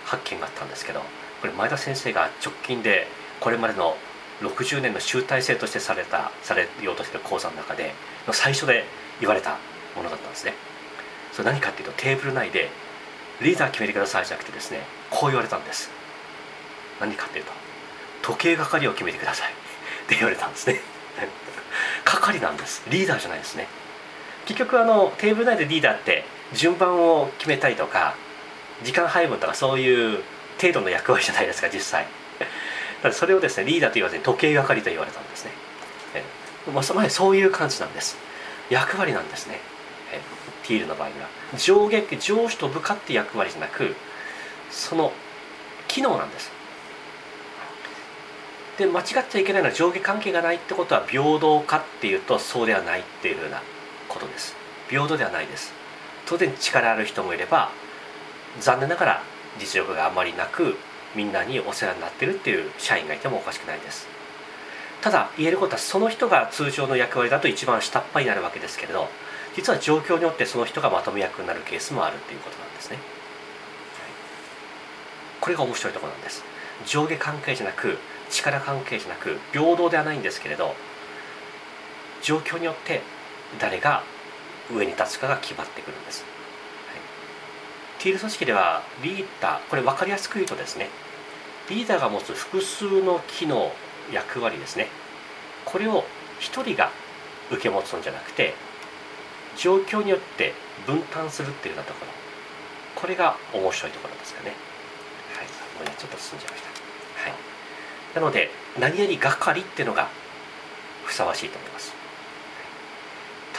[0.05, 1.01] 発見があったんですけど
[1.41, 3.07] これ前田先生が直近で
[3.41, 3.97] これまでの
[4.41, 7.91] 60年の集大成としてされたされようとしている講座の中で
[8.31, 8.85] 最初で
[9.19, 9.57] 言われた
[9.95, 10.53] ものだったんですね。
[11.31, 12.69] それ何かっていうとテーブル内で
[13.41, 15.89] リーダー決めてくださいじゃなくてですねこう言われたんです。
[16.99, 17.51] 何かっていうと
[18.21, 19.51] 時計係を決めてください。
[20.05, 20.79] って言われたんですね。
[22.05, 22.83] 係なんです。
[22.87, 23.67] リーダーじゃないですね。
[24.45, 28.13] 結局あのテーブル内でリーダーって順番を決めたりとか
[28.83, 30.21] 時間配分とかそういう
[30.59, 32.05] 程度の役割じゃないですか実際。
[33.01, 35.51] だそれをですねリーダーと言わずに時計係と言われたんですね。
[36.71, 38.17] まあ、そういう感じなんです。
[38.69, 39.59] 役割なんですね。
[40.63, 41.13] ティールの場合は
[41.57, 43.95] 上下上司と部下って役割じゃなく
[44.71, 45.11] その
[45.87, 46.51] 機能なんです。
[48.77, 53.61] で間違っちゃいけないのは上下関係がないってことは平等かっていうとそうではないっていうふうな
[54.09, 54.55] ことです。
[54.89, 55.73] 平等ではないです。
[56.25, 57.69] 当然力ある人もいれば
[58.59, 59.23] 残念ながら
[59.59, 60.75] 実力があまりなく
[61.15, 64.07] みんなにお世話になってるっていう社員がいてもおかしくないです。
[65.01, 69.09] ただ言えることはその人が通常の役割だと一番下っ端になるわけですけれど
[69.55, 72.97] 実は状況によってその人がまとめ役になるケースもあるっていうことなんですね、
[75.41, 76.43] これが面白いところなんです。
[76.85, 77.97] 上下関係じゃなく
[78.29, 80.75] 力関係じゃなく平等ではないんですけれど
[82.21, 83.01] 状況によって
[83.59, 84.03] 誰が
[84.73, 86.25] 上に立つかが決まってくるんです。
[87.99, 90.89] ティール組織ではリーダーこれ分かりやすく言うとですね
[91.69, 93.71] リーダーが持つ複数の機能
[94.11, 94.87] 役割ですね。
[95.63, 96.03] これを
[96.41, 96.91] 1人が
[97.49, 98.55] 受け持つんじゃなくて
[99.57, 100.53] 状況によって
[100.85, 102.11] 分担するっていうようなところ
[102.95, 104.51] これが面白いところですかね。
[105.35, 105.47] はい。
[105.77, 106.69] ごめんちょっと進んじゃいました。
[106.69, 107.33] はい。
[108.15, 110.07] なので何々係っていうのが
[111.03, 111.93] ふさわしいと思います。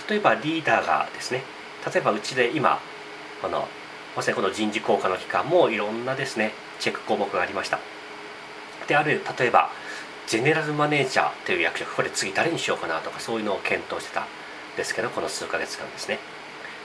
[0.09, 1.42] 例えばリーダーがですね
[1.92, 2.80] 例えばうちで今
[3.42, 3.68] この
[4.16, 7.78] まさにこの人事効果の期間もいろんなですねチェック項目がありました。
[8.87, 9.70] である例えば
[10.26, 14.26] ジェネラルマネージャーという役職これ次誰にしようかなとかそういうのを検討してた。
[14.77, 16.19] ですけどこの数ヶ月間ですね。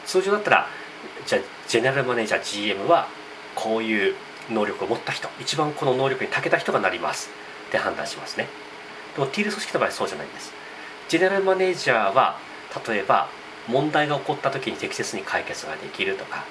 [0.06, 0.68] 通常だったら
[1.26, 3.08] じゃジェネラルマネージャー GM は
[3.56, 4.16] こういう
[4.50, 7.30] 能力を持った人一番この能力に長けた人がなります。
[7.68, 8.48] って判断しますね。
[9.16, 10.52] でもティール組織の場合そうじゃないんです。
[11.08, 12.38] ジェネラルマネージャーは
[12.88, 13.30] 例えば
[13.68, 16.44] 問題が起こった時に適切に解決ができるとか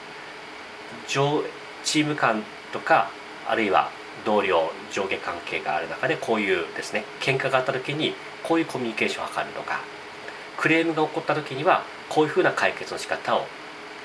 [1.08, 1.42] 上
[1.84, 3.10] チーム間とか
[3.48, 3.90] あるいは
[4.24, 9.80] 同僚上下関係がある中でこういうですね喧嘩があった時にこういうコミュニケーションを図るとか
[10.58, 13.46] クレームが起こった時にはこういうふうな解決の仕方を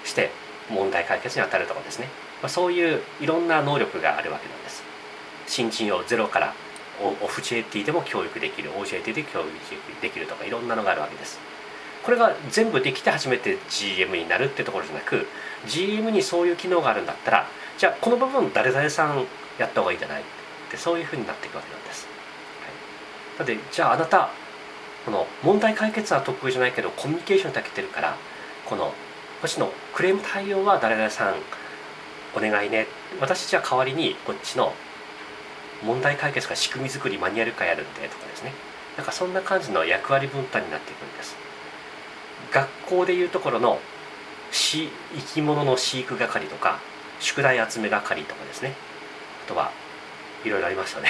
[0.06, 0.32] して
[0.70, 2.08] 問題解決に当たるとかですね、
[2.42, 4.84] まあ、そういういろんな能力があるわけなんです。
[5.48, 6.54] 新人をゼロから
[7.22, 9.48] オフ JT でも教育できる OJT で教育
[10.02, 11.40] できるとかいろんなのがあるわけです。
[12.04, 15.26] これが全部できて初めて GM になるってところじゃなく
[15.66, 19.26] GM にそういう機能があるんだったらじゃあこの部分誰々さん
[19.58, 20.22] やった方がいいんじゃない？
[20.22, 20.26] っ
[20.70, 22.08] てそういうふうになっていくわけなんです、
[23.38, 24.30] はい、だってじゃああなた
[25.06, 28.16] この問題解決は得意じゃないけどコミュニケーションに長けてるから
[28.66, 28.94] この
[29.42, 31.36] 私のクレーム対応は誰々さん
[32.36, 32.88] お願いね。
[33.20, 34.74] 私じゃあ代わりにこっちの
[35.84, 38.54] 問題解決か仕組み作りマニュアル化やるんでとかですね。
[38.98, 41.36] なんかそんな感じの役割分担になっていくんです。
[42.52, 43.80] 学校でいうところの
[44.52, 44.88] 生
[45.34, 46.80] き物の飼育係とか
[47.20, 48.76] 宿題集め係とかですね。
[49.46, 49.72] あとは
[50.46, 51.10] いろいろありますよね。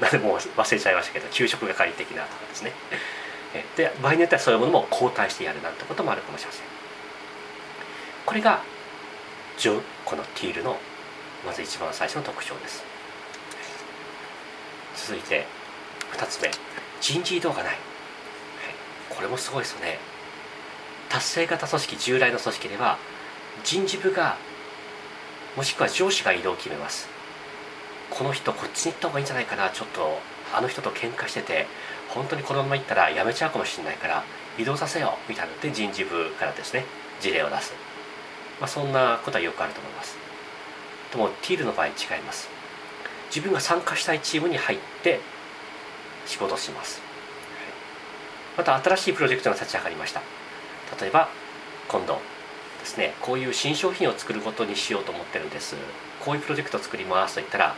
[0.00, 2.72] 何でもう忘れちゃいましたけど給食係的なとかですね。
[3.76, 6.64] で場合によってはそういうものも交代してやるなんてこともあるかもしれません。
[8.26, 8.62] これが
[10.04, 10.78] このティールの
[11.46, 12.82] まず一番最初の特徴です。
[14.96, 15.46] 続いて
[16.12, 16.50] 2つ目。
[17.00, 17.76] 人事異動がない、
[19.08, 19.98] これもすごいですよね。
[21.08, 22.98] 達成型組織従来の組織では
[23.64, 24.36] 人事部が
[25.56, 27.08] もしくは上司が移動を決めます。
[28.10, 29.70] この人こっちに行った方がいいんじゃないかな。
[29.70, 30.18] ちょっと
[30.52, 31.66] あの人と喧嘩してて
[32.08, 34.24] 本当にこのまま行ったら辞めちゃうかもしれないから
[34.58, 36.84] 移動させようみたいなので人事部からですね
[37.20, 37.72] 事例を出す、
[38.60, 40.16] まあ、そんなことはよくあると思います。
[41.12, 41.94] でもティールの場合違い
[42.26, 42.48] ます。
[43.28, 45.20] 自分が参加したいチームに入って
[46.26, 47.00] 仕事をします。
[48.56, 50.20] また新しいプロジェクトが立ち上がりました。
[51.00, 51.28] 例えば
[51.88, 52.20] 今度
[52.80, 55.76] ですねこういう新商品を作ることにしようと思ってるんです。
[56.24, 57.76] こういうプロジェクトを作りますと言ったら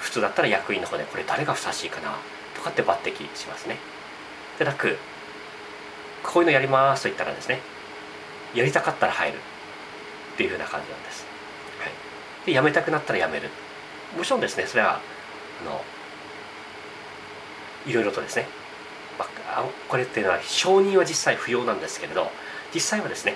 [0.00, 2.14] 普通だったら役員の方でこれ誰がふさわしいかな
[2.54, 3.76] とかって抜擢しますね。
[4.58, 4.98] でなく
[6.22, 7.60] こういうのやりますと言ったらですね
[8.54, 9.38] やりたかったら入る。
[10.34, 11.24] っていうふうな感じなんです、
[11.78, 13.50] はい、で辞めたくなったら辞める。
[14.16, 15.80] もちろんですねそれはあの
[17.86, 18.46] いろいろとですね、
[19.18, 22.30] まあ、これっていうのは承認は実際不要なんですけれど
[22.74, 23.34] 実際はですね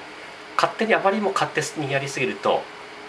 [0.56, 2.62] 勝手にあまりにも勝手にやりすぎると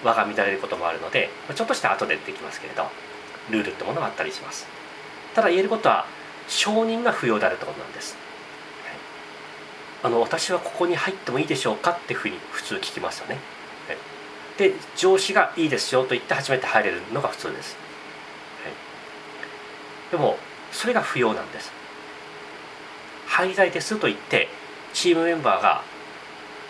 [0.03, 2.85] 輪が乱れることもあるのでちょっとした後でできますけれど
[3.49, 4.67] ルールってものがあったりします。
[5.35, 6.05] ただ言えることは
[6.47, 8.17] 承認が不要であるってことなんです、
[10.01, 13.37] あの私はここに入ってもいいでしょうかっていうふうに普通聞きますよね、
[14.57, 17.77] で上司がいいですよと言って初めて入れるのが普通です、
[20.11, 20.37] でも
[20.71, 21.71] それが不要なんです。
[23.27, 24.49] 入りたいですと言って
[24.93, 25.83] チームメンバーが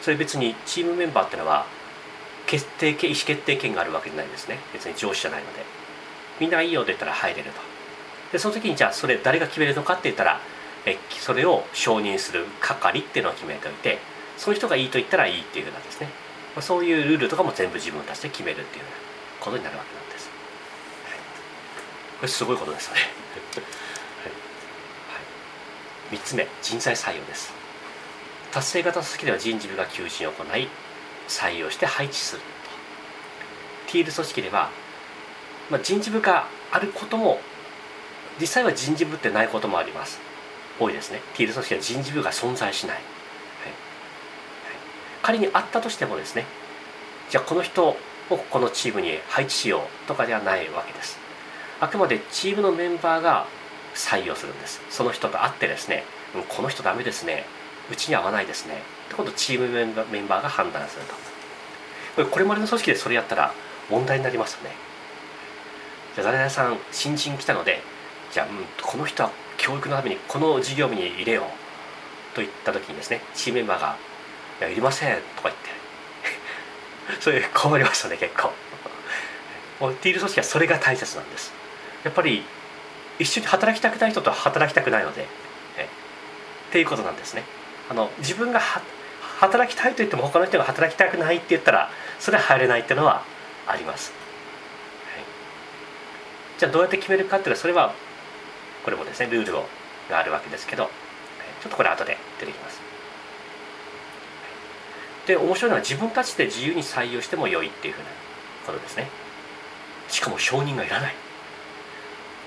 [0.02, 1.65] それ別にチームメンバーってのは
[2.49, 4.57] 決定権意思決定権があるわけじゃないですね。
[4.73, 5.63] 別に上司じゃないので。
[6.39, 7.62] みんないいよと言ったら入れると。
[8.31, 10.39] でその時にじゃあそれ誰が決めるのかって言ったら
[10.85, 13.99] えそれを承認する係っていうのを決めておいて
[14.38, 16.09] そういう人がいいと言ったらいいっていうふうなんですね。
[16.62, 20.29] そういうルールとかも全部自分たちで決めるっていうようなことになるわけなんです、
[21.05, 21.19] はい、
[22.17, 23.01] これすごいことですよね。
[26.12, 27.53] はい、3つ目人材採用です。
[28.51, 30.67] 達成型組織では人事部が求人を行い
[31.30, 32.48] 採用して配置すると。
[33.94, 34.70] ティール組織では、
[35.70, 37.39] まあ、人事部があることも
[38.39, 40.20] 実際は人事部ってないこともあります。
[40.80, 41.22] 多いですね。
[41.36, 43.00] ティール組織は人事部が存在しない、
[45.22, 46.46] 仮にあったとしてもですね
[47.30, 47.98] じゃあこの人を
[48.50, 51.18] このチームに配置しようとかではないわけです。
[51.82, 53.46] あくまでチームのメンバーが
[53.94, 54.82] 採用するんです。
[54.89, 56.04] その人と会ってですね
[56.50, 57.46] この人ダメですね。
[57.92, 58.82] うちに合わないですね。
[59.19, 59.84] 今度チームメ
[60.21, 61.03] ンバーが判断する
[62.15, 62.25] と。
[62.32, 63.53] これまでの組織でそれやったら
[63.89, 64.69] 問題になりますよね。
[66.15, 67.82] じゃあ誰々さん新人来たので
[68.32, 72.34] じゃあ、うん、この人は教育のためにこの事業部に入れよう。
[72.34, 73.97] と言った時にですねチームメンバーが
[74.62, 75.69] 「いやいりません」とか言って。
[77.19, 78.53] それ困りましたね結構。
[79.82, 81.51] もうティール組織はそれが大切なんです。
[82.05, 82.45] やっぱり
[83.19, 85.25] 一緒に働きたくない人と働きたくないのでっ
[86.71, 87.43] ていうことなんですね。
[87.89, 88.62] あの自分が
[89.39, 93.23] 働きたいと言っても他の人が働きたくないって言ったらそれは入れないっていうのは
[93.67, 94.12] あります、
[95.15, 95.23] はい、
[96.60, 97.93] じゃあどうやって決めるかっていうのはそれは
[98.84, 99.54] これもですねルール
[100.10, 100.89] があるわけですけど
[101.62, 102.80] ちょっとこれ後で出てきます。
[105.28, 108.06] で面白いのは自分たちで自由に採用しても良いっていうふうな
[108.65, 109.10] ことですね。
[110.08, 111.13] しかも承認がいらない。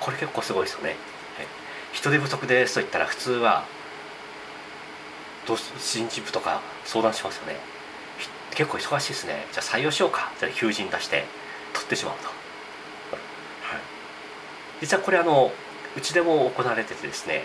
[0.01, 0.97] これ結構すごいですよね。
[1.93, 3.65] 人手不足ですと言ったら普通は
[5.47, 7.57] どう人事部とか相談しますよね。
[8.55, 9.47] 結構忙しいですね。
[9.53, 10.31] じゃあ採用しようか。
[10.39, 11.25] じゃあ求人出して
[11.73, 13.81] 取ってしまうと、はい、
[14.81, 15.51] 実はこれあの
[15.97, 17.45] うちでも行われててですね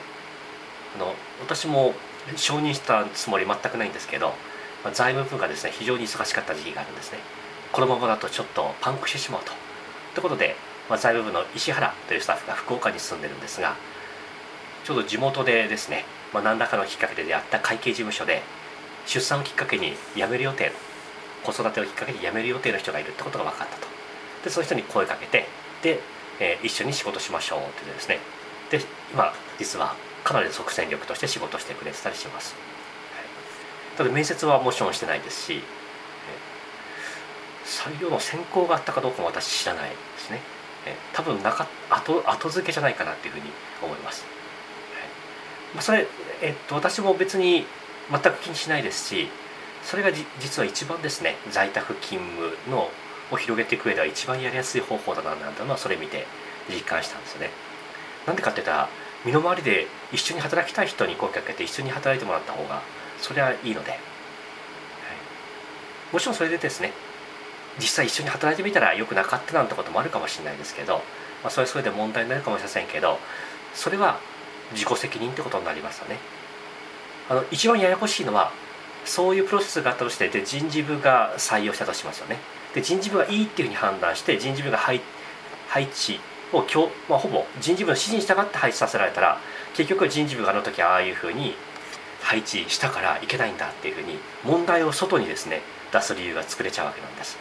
[0.95, 1.93] あの私も
[2.35, 4.33] 承認したつもり全くないんですけど
[4.83, 7.19] まあ、財務部がですね非常に忙しかった時期があるんですね。
[7.71, 9.51] このままだとちょっとパンクしてしまうと。
[10.13, 10.55] ということで、
[10.89, 13.75] まあ、財務部の石原というスタッフが福岡に住んでるんですが
[14.83, 18.41] ちょうど地元でですね、まあ、何らかのきっかけで出会った会計事務所で
[19.05, 20.71] 出産をきっかけに辞める予定の
[21.43, 23.87] 子育てをきっかけに辞める予定の人がいるってことが分かったと。
[24.43, 25.47] でその人に声かけて
[25.81, 25.99] で、
[26.39, 28.19] えー、一緒に仕事しましょうって言ってですね。
[28.69, 28.81] で
[29.13, 32.53] 今実はかなり即戦力として仕事してくれてたりします、
[33.97, 35.61] ただ面接はもちろんしてないですし
[37.65, 40.41] 採用の選考があったかどうかも私知らないですね。
[41.13, 43.45] 多分なか後後付けじゃないかなっていうふうに
[43.81, 44.25] 思います、
[45.73, 46.07] まあ、それ、
[46.41, 47.65] えっと、私も別に
[48.11, 49.27] 全く気にしないですし
[49.83, 52.89] それが実は一番ですね在宅勤務の
[53.31, 56.25] を広げていく上では一番やりやすい方法だななんてのはそれ見て
[56.69, 57.49] 実感したんですよね。
[58.25, 58.89] なんでかって言ったら
[59.25, 62.81] 身の回りで一緒に働きたい人に声かけて一緒に働いてもらった方が
[63.19, 63.99] それはいいので、はい、
[66.13, 66.91] もちろんそれでですね
[67.79, 70.95] 実際一緒に働いてみたらよくなかったなんてこともあるかもしれないですけど、
[71.43, 73.17] まあ、それはそれで問題になるかもしれませんけど
[73.73, 74.19] それは
[74.71, 76.17] 自己責任ってことになりますよね。
[77.29, 78.51] あの一番ややこしいのは
[79.05, 82.37] そういうプロセスがあったとしてで人事部が採用したとしますよね。
[82.73, 85.01] で人事部がいいっていうふうに判断して人事部が配
[85.67, 86.19] 配置
[86.53, 89.39] を今日、まあ、ほぼ人事部の指示に従って配置させられたら
[89.75, 91.55] 結局人事部があの時ああいうふうに
[92.21, 97.37] 配置したからいけないんだっていうふうに問題を外にですね出す理由が作れちゃうわけなんです。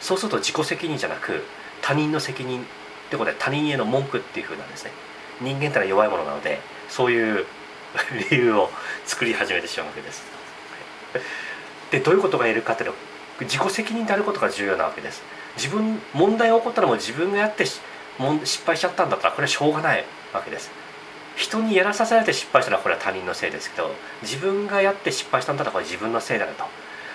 [0.00, 1.44] そうすると自己責任じゃなく
[1.80, 2.64] 他人の責任っ
[3.10, 4.90] てことで他人への文句っていうふうなんですね。
[5.42, 7.46] 人間ってのは弱いものなのでそういう
[8.30, 8.70] 理由を
[9.04, 10.22] 作り始めてしまうわけです。
[11.90, 12.96] でどういうことが言えるかっていうと
[13.40, 15.22] 自己責任であることが重要なわけです。
[15.56, 17.80] 自分問題が起こったらもう自分がやって失
[18.64, 20.70] 敗しちゃったんだったらこれはしょうがないわけです。
[21.36, 23.90] 人にやらさせられて失敗したらこれは他人のせいですけど
[24.22, 26.64] 自分がやって失敗したんだったらこれ自分のせいだと。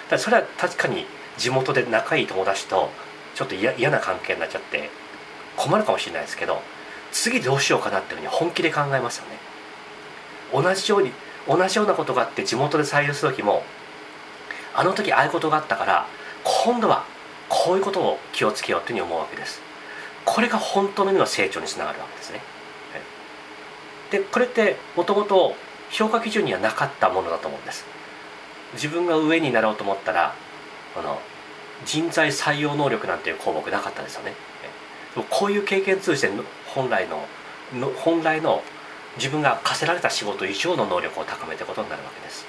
[0.10, 1.06] だそれは確かに
[1.38, 2.90] 地元で仲いい友達と
[3.36, 4.90] ちょっと嫌な関係になっちゃって
[5.56, 6.62] 困るかもしれないですけど
[7.12, 9.38] 次どうしようかなっていうふうに本気で考えますよね。
[10.54, 11.12] 同じように
[11.48, 13.64] 同じようなことがあって地元で採用する時も
[14.76, 16.06] あの時ああいうことがあったから
[16.44, 17.06] 今度は
[17.50, 19.62] こういうことを気をつけようというふうに思うわけです。
[20.26, 22.42] これが本当の意味の成長につながるわけですね。
[24.12, 25.56] でこれってもともと
[25.90, 27.86] 評価基準にはなかったものだと思うんです。
[28.74, 30.34] 自分が上になろうと思ったら
[30.98, 31.20] あの
[31.86, 34.34] 人材採用能力なんていう項目なかったですよね。
[35.30, 36.30] こういう経験通じて
[36.78, 37.26] 本来の
[37.74, 38.62] の本来の
[39.18, 42.46] 自分が課せられた仕事以上の能力を高めていくことになるわけです、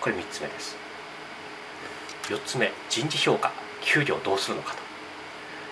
[0.00, 0.76] これ3つ目です。
[2.30, 4.78] 4つ目人事評価給料どうするのかと。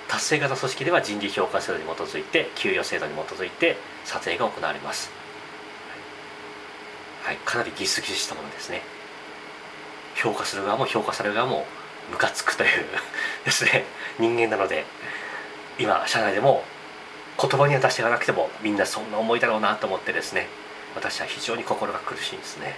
[0.07, 5.11] 達成型組織では人事評価制度に基づいて給与制度に基づいて撮影が行われます。
[7.23, 8.83] はい、かなりギスギスしたものですね。
[10.17, 11.65] 評価する側も評価される側も
[12.11, 12.69] ムカつくという
[13.47, 13.87] ですね。
[14.19, 14.85] 人間なので
[15.83, 16.63] 今社内でも
[17.41, 20.47] 言葉には出していかなくてもみんなそんな思いだろうなと思ってですね
[20.95, 22.77] 私は非常に心が苦しいんですね。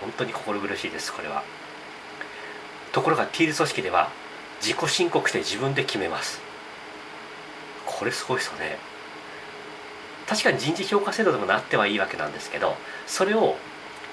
[0.00, 1.42] 本当に心苦しいですこれは。
[2.92, 4.08] ところがティール組織では
[4.62, 6.40] 自己申告して自分で決めます。
[7.84, 8.78] これすごいですよね。
[10.26, 12.76] 確かに人事評価制度でもなってはいいわけなんですけど
[13.06, 13.56] それを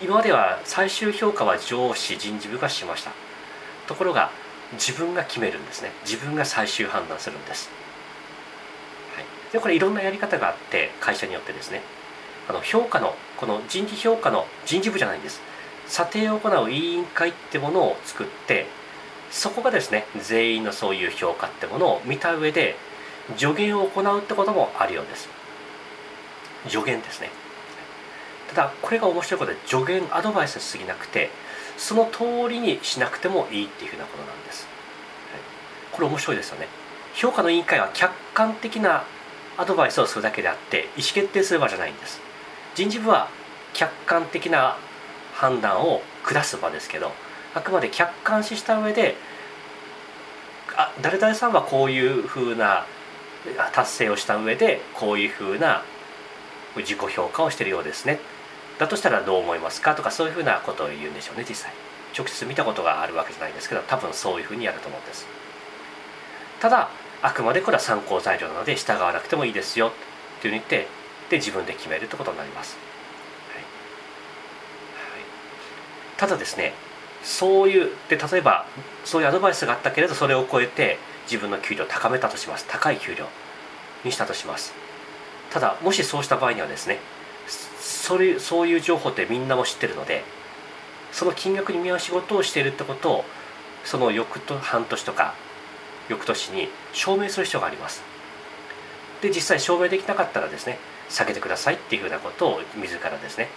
[0.01, 3.11] 今までは最終評価は上司人事部がしました。
[3.87, 4.31] ところが
[4.75, 5.91] 自分が決めるんですね。
[6.05, 7.69] 自分が最終判断するんです、
[9.15, 11.81] はい、でこれいろんなやり方があって会社によってですね。
[12.47, 15.41] あの評価のこの人事評価の人事部じゃないんです。
[15.87, 18.67] 査定を行う委員会ってものを作って
[19.31, 22.75] そこがですね全員のそういう評価ってものを見た上で
[23.37, 25.27] 助言を行うってこともあるようです。
[26.67, 27.29] 助言ですね。
[28.49, 31.29] ただこれが面白いことで助言アドバイスしすぎなくて
[31.77, 34.67] その通りにしなくてもいいっていうふうなことなんです、
[35.91, 36.67] これ面白いですよね。
[37.13, 39.03] 評価の委員会は客観的な
[39.57, 42.19] アドバイスをするだけであって意思決定する場じゃないんです。
[42.75, 43.29] 人事部は
[43.73, 44.77] 客観的な
[45.33, 47.11] 判断を下す場ですけど
[47.53, 49.15] あくまで客観視した上で
[50.75, 52.85] あ誰々さんはこういうふうな
[53.73, 55.83] 達成をした上でこういうふうな
[56.75, 58.19] 自己評価をしているようですね。
[58.77, 59.95] だとしたらどう思いますか？
[59.95, 61.71] とかそういうふうなことを言うんでしょうね実際。
[62.17, 65.25] 直接見たことがあるわけじゃないですけど多分そういうふうにやると思うんです。
[66.61, 66.89] ただ
[67.21, 69.91] あくまでこれは参考材料なので従わなくてもいいですよっ
[70.41, 70.87] ていうふうに言って
[71.29, 72.77] で自分で決めるってことになります、
[73.51, 73.61] はい。
[73.61, 73.67] はい、
[76.17, 76.73] ただですね
[77.23, 78.65] そういうで例えば
[79.03, 82.65] そういうアドバイスがあったけれどそれを超えて自分の給料を高めたとします。
[82.67, 83.25] 高い給料
[84.03, 84.73] にしたとします。
[85.51, 86.99] ただもしそうした場合にはですね
[87.85, 90.23] それそういう情報ってみんなも知ってるので
[91.11, 93.25] その金額に見合う仕事をしているってことを
[93.83, 95.35] その翌と半年とか
[96.09, 98.01] 翌年に証明する必要があります。
[99.21, 100.79] で実際証明できなかったらですね
[101.09, 103.49] 下げてくださいっていうふうなことを自らですね、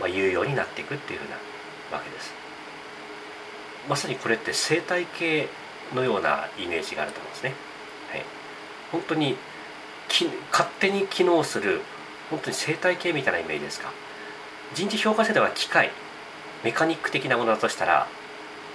[0.00, 1.36] まあ、言うようになっていくっていうふうな
[1.98, 2.32] わけです。
[3.86, 5.48] まさにこれって生態系
[5.94, 7.54] のようなイメージがあると思うんですね、
[8.10, 8.22] はい、
[8.90, 9.36] 本当に
[10.50, 11.82] 勝手に機能する
[12.30, 13.90] 本当に生態系みたいなイメージですか？
[14.74, 15.90] 人事評価制度は機械
[16.64, 18.08] メカニック的なものだとしたら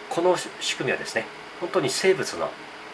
[0.10, 1.26] この仕組みはですね
[1.60, 2.50] 本当に生物の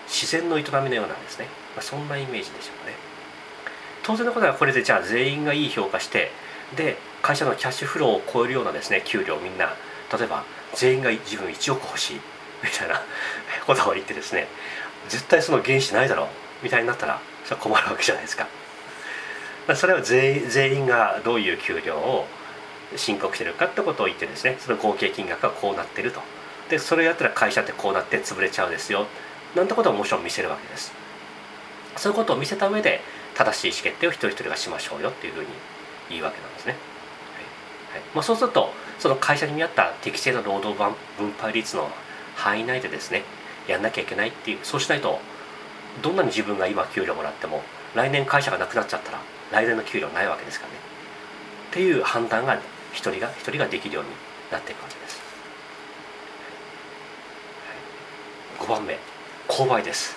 [0.08, 1.46] 自然の営みのようなですね、
[1.76, 2.94] まあ、そんなイメージでしょうね。
[4.04, 6.32] 当然のことはこれでじゃあ全員がいい評価して
[6.76, 9.74] で会社のキャッシュフローを超えるようなですね給料みんな
[10.18, 10.44] 例えば
[10.76, 12.22] 全員が自分1億欲しい
[12.64, 13.02] みたいな
[13.68, 14.48] ことを言ってですね
[15.10, 16.28] 絶対その原資ないだろう
[16.64, 18.48] みたいになったらそれ困るわけじゃないですか。
[19.68, 22.26] まあそれは全員がどういう給料を
[22.96, 26.22] 申告してるかってことを言ってですねその合計金額がこうなってると。
[26.70, 29.06] でそれやったら会社ってこうなって潰れちゃうですよ。
[29.56, 30.92] なんてことをもちろん見せるわけです。
[31.96, 33.02] そういうことを見せた上で
[33.36, 35.48] 正しい意思決定を一人一人がしましょうよっていうふうに
[36.10, 36.76] 言うわけなんですね、
[37.92, 38.00] はい。
[38.00, 38.10] はい。
[38.14, 40.76] まあ、そうするとその会社に見合った適正な労働
[41.18, 41.90] 分配率の
[42.36, 43.24] 範囲内でですね
[43.68, 45.20] やんなきゃいけないっていうそうしないと
[46.02, 47.62] どんなに自分が今給料もらっても
[47.96, 49.20] 来年会社がなくなっちゃったら
[49.52, 50.80] 来年の給料ないわけですからね。
[51.72, 52.60] っていう判断が
[52.94, 54.10] 一人が一人ができるように
[54.52, 55.22] なっていくわけです、
[58.60, 58.98] はい、5番目。
[59.48, 60.16] 購買です。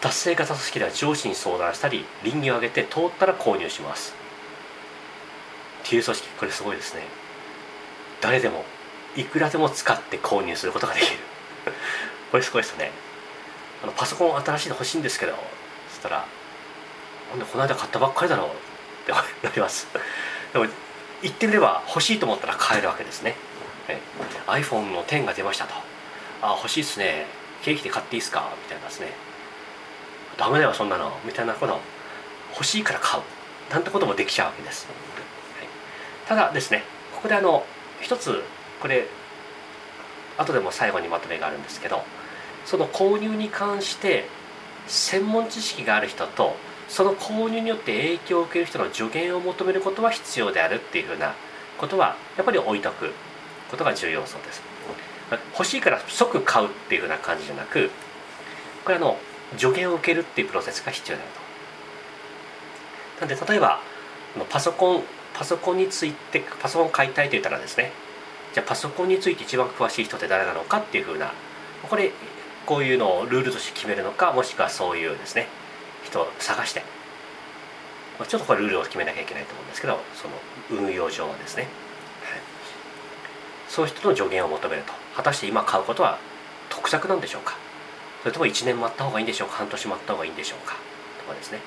[0.00, 4.14] 達成型組織では上司に相談したり倫理を上げて通ったら購入します。
[5.84, 6.28] っていう組織。
[6.38, 7.02] これすごいですね。
[8.20, 8.64] 誰でも
[9.16, 11.18] いくらでも使って購入することができる。
[12.32, 12.90] これすごいですね。
[13.84, 15.34] あのパソコン新しいの欲しいんですけど
[15.90, 16.24] そしたら
[17.34, 18.50] 「なんでこの間買ったばっかりだろう」っ
[19.06, 19.88] てなります。
[20.52, 20.66] でも
[21.22, 23.34] 言ってみれば欲しいと思ったら買えるわけですね、
[24.46, 25.74] はい、iPhone の10が出ましたと
[26.42, 27.26] 「あ欲しいっすね。
[27.62, 29.12] 経費で買っていいっすか?」みたいなですね
[30.38, 31.80] 「ダメだよそんなの」みたいなこと。
[32.54, 33.22] 欲しいから買う。
[33.70, 34.92] なんてこともできちゃうわけです、は
[35.64, 35.68] い、
[36.28, 37.64] ただですねここであの
[38.00, 38.42] 一つ
[38.80, 39.06] これ
[40.36, 42.04] 後でも最後にまとめがあるんですけど
[42.66, 44.28] その購入に関して
[44.86, 46.56] 専門知識がある人と
[46.94, 51.34] その購入によって影響を受ける人の助言を求めることは必要であるっていうふうな
[51.76, 53.10] ことはやっぱり置いとく
[53.68, 54.62] ことが重要そうです。
[55.54, 57.90] 欲しいから即買うっていうふうな感じじゃなく
[58.84, 59.18] これあの
[59.56, 61.32] 助言を受けるっていうプロセスが必要である
[63.18, 63.26] と。
[63.26, 63.80] なんで例えば
[64.48, 65.02] パソコン
[65.36, 67.90] パソコンについてパソコン買いたいと言ったらですね
[68.52, 71.32] じゃあパソコンについて一番詳しい人って誰なのかっていうふうな
[71.90, 72.12] これ
[72.66, 75.48] こういうのをルールとして決めるのかもしくはそういうですね
[76.14, 76.82] 人を探して。
[78.18, 80.34] まあちょっとこれルールを決めなきゃいけないと思うんですけどその
[80.82, 81.70] 運用上はですね、はい、
[83.68, 84.92] そういう人の助言を求めると。
[85.16, 86.18] 果たして今買うことは
[86.70, 87.56] 得策なんでしょうか？
[88.22, 89.56] それとも1年待った方がいいんでしょうか？
[89.56, 90.76] 半年待った方がいいんでしょうか？
[91.20, 91.58] とかですね。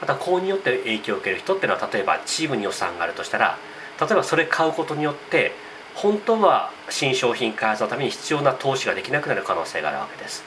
[0.00, 3.58] また購入によって影響を受ける人っていうのは例えばチームに予算があるとしたら
[4.00, 5.52] 例えばそれ買うことによって
[5.94, 10.42] 本当は新商品開発のために必要な投資ができなくなる可能性があるわけです、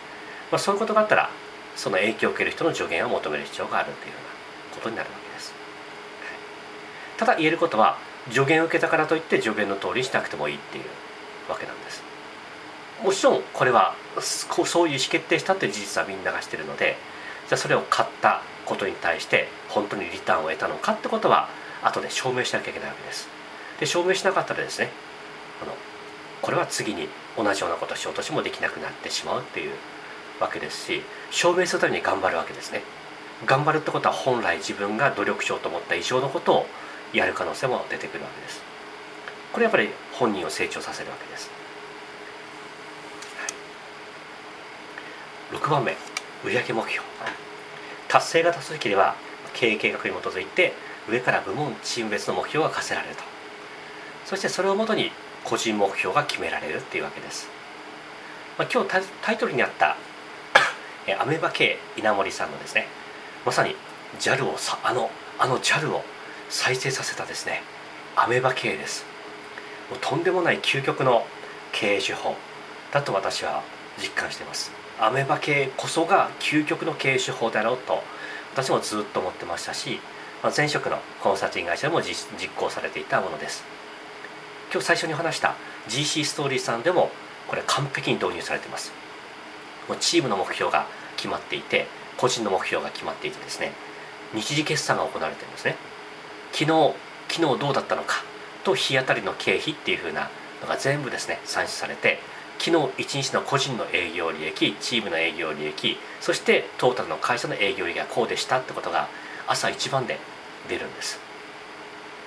[0.52, 1.30] まあ、そういうことがあったら
[1.76, 5.54] その影響を受ける人の助言を求める必要があるというようなことになるわけです、
[7.18, 7.98] ただ言えることは
[8.32, 10.86] 助言を受けたからといって助言の通りにしなくてもいいっていう
[11.50, 12.04] わけなんです。
[13.04, 16.96] もちろんこれはそういう意思決定したって事実はみんながしてるので
[17.50, 21.50] じゃあそれを買ったことに対して本当にリターンを得たのかってことは
[21.82, 23.28] 後で証明しなきゃいけないわけです。
[23.80, 24.90] で証明しなかったらですね
[25.62, 25.76] あの
[26.42, 29.72] これは次に同じようなことをしようとしてもできなくなってしまうっていう
[30.40, 32.82] わけですし証明するために頑張るわけですね。
[33.46, 36.66] 頑張るってことは本来自分が努力しようと思った以上のことを
[37.12, 38.62] やる可能性も出てくるわけです。
[39.52, 41.50] これやっぱり本人を成長させるわけです、
[45.52, 45.96] はい、6番目
[46.44, 47.06] 売上目標。
[48.08, 49.16] 達成型組織では
[49.54, 50.74] 経営計画に基づいて
[51.10, 53.24] 上から部門チーム別の目標が課せられると。
[54.26, 55.12] そしてそれをもとに
[55.44, 57.50] 個人目標が決められるっていうわけです、
[58.58, 59.98] まあ、今日タイトルにあった
[61.20, 62.88] アメバ系稲森さんのですね
[63.46, 63.76] まさに
[64.20, 66.04] JAL をさあのあの JAL を
[66.50, 67.62] 再生させたですね
[68.16, 69.06] アメバ系です。
[69.90, 71.26] もうとんでもない究極の
[71.72, 72.36] 経営手法
[72.92, 73.64] だと私は
[73.98, 74.72] 実感しています。
[75.00, 78.02] アメバ系こそが究極の経営手法だろうと
[78.54, 80.00] 私もずっと思ってましたし
[80.56, 83.64] 前職のコンサルティング会社でも実行されていたものです。
[84.72, 85.56] 今日最初に話した
[85.90, 87.10] GC ストーリーさんでも
[87.48, 89.03] これ完璧に導入されています。
[89.88, 93.72] もうチームの目標が決まっていて個人の目標が決まっていてですね
[94.34, 95.76] 日時決算が行われてるんですね。
[96.52, 96.94] 昨日
[97.30, 98.24] 昨日どうだったのか
[98.64, 100.30] と日当たりの経費っていうふうな
[100.62, 102.20] のが全部ですね算出されて
[102.60, 102.72] 昨日
[103.04, 109.08] 1日の個人の営業利益チームの営業利益そしてトータルの会社の営業利益がこうでしたってことが
[109.48, 110.18] 朝一番で
[110.70, 111.20] 出るんです。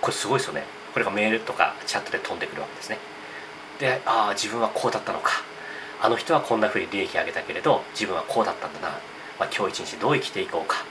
[0.00, 0.64] これすごいですよね。
[0.92, 2.98] これがメールとかチャットで飛んでくるわけですね。
[3.78, 5.42] でああ自分はこうだったのか。
[6.00, 8.88] あの人はこんなふうに利益上げたけれど自分はこうだったんだな、
[9.38, 10.84] まあ、今日一日どう生きていこうか。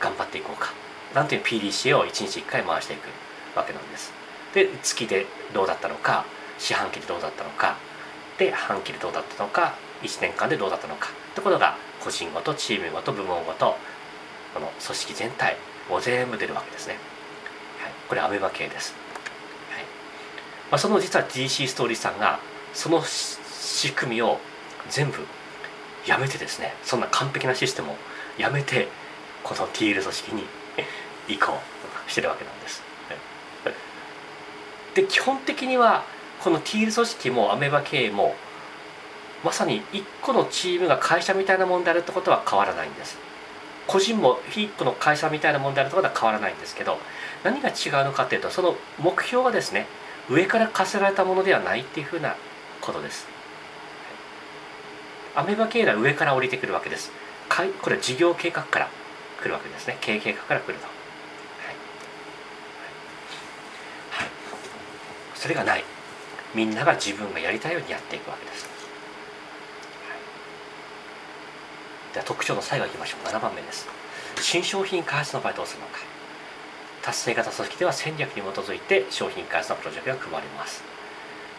[0.00, 0.72] 頑張っていこうか。
[1.14, 3.08] なんていう PDCA を一日一回回していく
[3.56, 4.12] わけなんです。
[4.54, 6.24] で月でどうだったのか
[6.58, 7.76] 四半期でどうだったのか。
[8.38, 9.74] で半期でどうだったのか。
[10.02, 11.10] 1年間でどうだったのか。
[11.32, 13.76] ってことが個人ごとチームごと部門ごと
[14.54, 15.56] この組織全体
[15.88, 16.94] も全部出るわけですね、
[17.78, 18.94] はい、これアメバ系です、
[19.70, 19.82] はい。
[20.70, 22.40] まあ、その実は DC ストーリーさんが
[22.72, 23.02] その
[23.60, 24.38] 仕組みを
[24.88, 25.18] 全部
[26.06, 27.94] やめてですねそんな完璧なシステムを
[28.38, 28.88] やめて
[29.44, 30.44] この TL 組織に
[31.28, 31.52] 移行
[32.08, 32.82] してるわけなんです。
[34.94, 36.04] で基本的には
[36.42, 38.34] この TL 組織もアメバ経営も
[39.44, 43.18] まさに1個のチームが会社みたいなもんであるってことは変わらないんです。
[43.86, 46.98] 個人も1個の会社みたいなもんであるってことは変わらないんですけど
[47.42, 49.86] 何が違うのかっていうとその目標がですね
[50.28, 52.36] 上から課せられたものではないっていうふうな
[52.80, 53.39] ことです。
[55.34, 57.10] アメバ経営は上から降りてくるわけです。
[57.48, 58.88] これは事業計画から
[59.42, 59.98] 来るわけですね。
[60.00, 60.94] 経営計画から来ると、はい。
[64.10, 64.28] はい、
[65.34, 65.84] それがない。
[66.54, 68.70] みんなが自分がやりたいようにやっていくわけです、は
[72.10, 73.28] い、では特徴の最後いきましょう。
[73.28, 73.86] 7番目です。
[74.40, 75.98] 新商品開発の場合どうするのか。
[77.02, 80.82] 達成型組織では戦略に基づいて商品開発のプロジェクトが組まれます。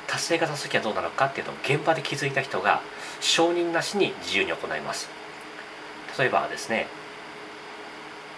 [0.08, 2.82] 達成型組織はどうなのかっていうと現場で気づいた人が
[3.22, 5.10] 承認なしに自由に行います。
[6.18, 6.88] 例えばですね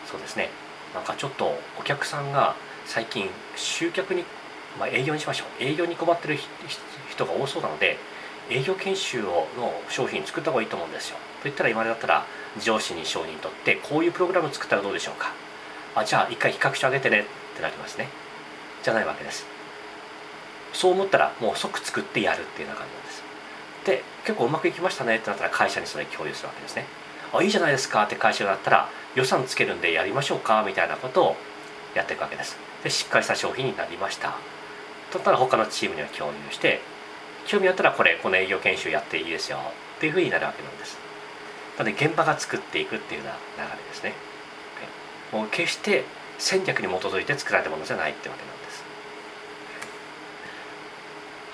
[0.06, 0.50] そうですね
[0.94, 2.56] なんかちょっとお客さんが
[2.86, 4.24] 最近集客に、
[4.78, 5.64] まあ、営業にしましょう。
[5.64, 6.38] 営業に困ってる
[7.10, 7.98] 人が多そうなので
[8.50, 11.16] 営業研修をの商品作った方がいいと思うんですよ。
[11.16, 12.26] と言ったら今までだったら
[12.62, 15.32] 上司に承認取ってこういうプログラム作ったらどうでしょうか。
[15.96, 17.26] あじゃあ一回比較書上げてね。
[17.54, 18.10] ってなりますね。
[18.84, 19.46] じゃないわけです。
[20.74, 23.03] そう思ったらもう即作ってやるっていうような感じ。
[23.86, 26.86] で結構うまくいきましたねってなったら会社にそれ共有するわけですね。
[27.34, 31.36] あいいじゃないですかって会社がなったら予算つけるんでやりましょうかみたいなことを
[31.96, 32.58] やっていくわけです。
[32.84, 34.36] でしっかりした商品になりました。
[35.12, 36.82] とったら他のチームには共有して
[37.46, 39.58] 興味あったらこれこの営業研修やっていいですよ
[39.98, 40.98] っていうふうになるわけなんです。
[41.78, 44.14] なので現場が作っていくっていうような流れですね。
[45.34, 46.04] もう決して
[46.38, 48.84] 戦略に基づいて作られたものじゃないってわけなんです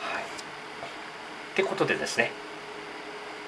[0.02, 0.24] はい
[1.52, 2.32] ってことでですね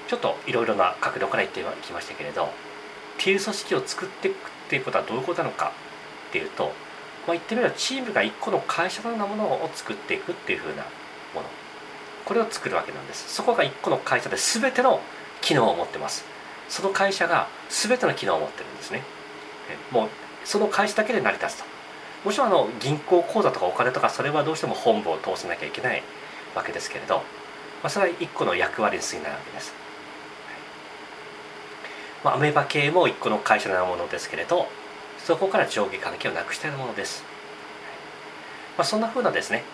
[0.08, 2.48] ちょっといろいろな角度から言ってきましたけれど
[3.18, 4.38] T 組織を作っていくっ
[4.68, 5.72] ていうことはどういうことなのか
[6.28, 6.72] っていうと、まあ、
[7.32, 10.82] 言ってみればチームが一個の会社のようなものを作っていくっていうふうな
[11.34, 11.46] もの。
[12.24, 13.34] これを作るわけなんです。
[13.34, 15.00] そこが一個の会社で全ての
[15.40, 16.24] 機能を持ってます。
[16.68, 19.02] その会社が全ての機能を持ってるんですね。
[19.90, 20.08] もう
[20.44, 21.64] その会社だけで成り立つと。
[22.24, 26.02] もちろんあの銀行口座とかお金とかそれはどうしても本部を通さなきゃいけない
[26.54, 27.22] わけですけれど、
[27.82, 29.82] まあ、それは一個の役割に過ぎないわけです。
[32.24, 34.68] まあ、アメバ系も一個の会社のものですけれど
[35.18, 37.24] そこから上下関係をなくしたようなものです、
[38.76, 39.64] まあ、そんなふうなですね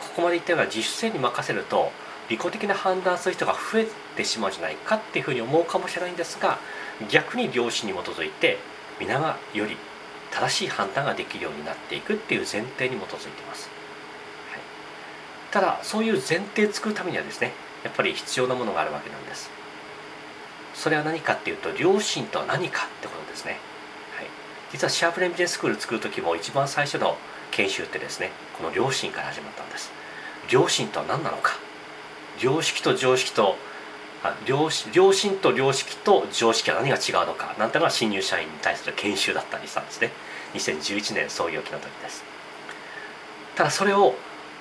[0.00, 1.90] ここまで言ったような自主性に任せると
[2.28, 3.86] 利己的な判断する人が増え
[4.16, 6.58] てしまうんじゃないかっていうふうに思うかもしれないんですが
[7.10, 8.58] 逆に良心に基づいて
[9.00, 9.76] 皆がより
[10.30, 13.67] 正しい判断ができるようになっていくっていう前提に基づいています、
[15.50, 17.52] ただそういう前提作るためにはですね
[17.84, 19.50] やっぱり必要なものがあるわけなんです。
[20.74, 23.58] それは何かっていうと良心とは何かってことですね、
[24.16, 24.26] はい、
[24.70, 27.16] 実はシャープレンビジネススクール作る時も一番最初の
[27.50, 29.90] 研修ってですねこの良心から始まったんです。
[30.50, 31.56] 良心とは何なのか。
[32.40, 33.56] 良識と常識と
[34.22, 37.54] あ良良心と良識と常識は何が違うのか。
[37.58, 40.10] なんてのは新入社員に対する研修だったりしたんですね。
[40.54, 42.22] 2011年創業期の時です。
[43.56, 44.14] ただそれを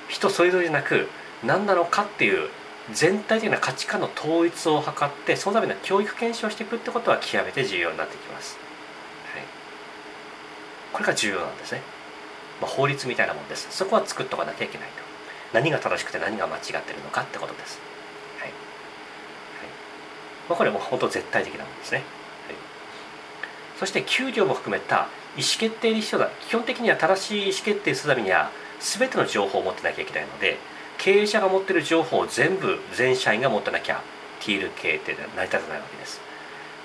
[0.08, 1.08] 人それぞれじゃなく
[1.43, 2.49] 何なのかっていう
[2.93, 8.58] 全体的な価値観の統一を図ってそのための教育検証していくってことは極めて重要になってきます、
[9.34, 9.43] はい、
[10.93, 11.82] これが重要なんですね、
[12.62, 13.68] まあ、法律みたいなもんです。
[13.72, 14.95] そこは作っとかなきゃいけないと。
[15.53, 17.80] 何が正しくて何が間違ってるのかってことです、
[18.39, 18.47] はい。
[18.47, 18.53] はい。
[20.49, 22.55] まあ、これも本当絶対的なもんですね、はい、
[23.80, 26.30] そして給料も含めた意思決定に必要だ。
[26.47, 28.49] 基本的には正しい意思決定するためには
[28.80, 30.57] 全ての情報を持ってなきゃいけないので
[30.97, 34.01] 経営者が持ってる情報を全部全社員が持ってなきゃ
[34.39, 36.21] ティール経営って成り立たないわけです。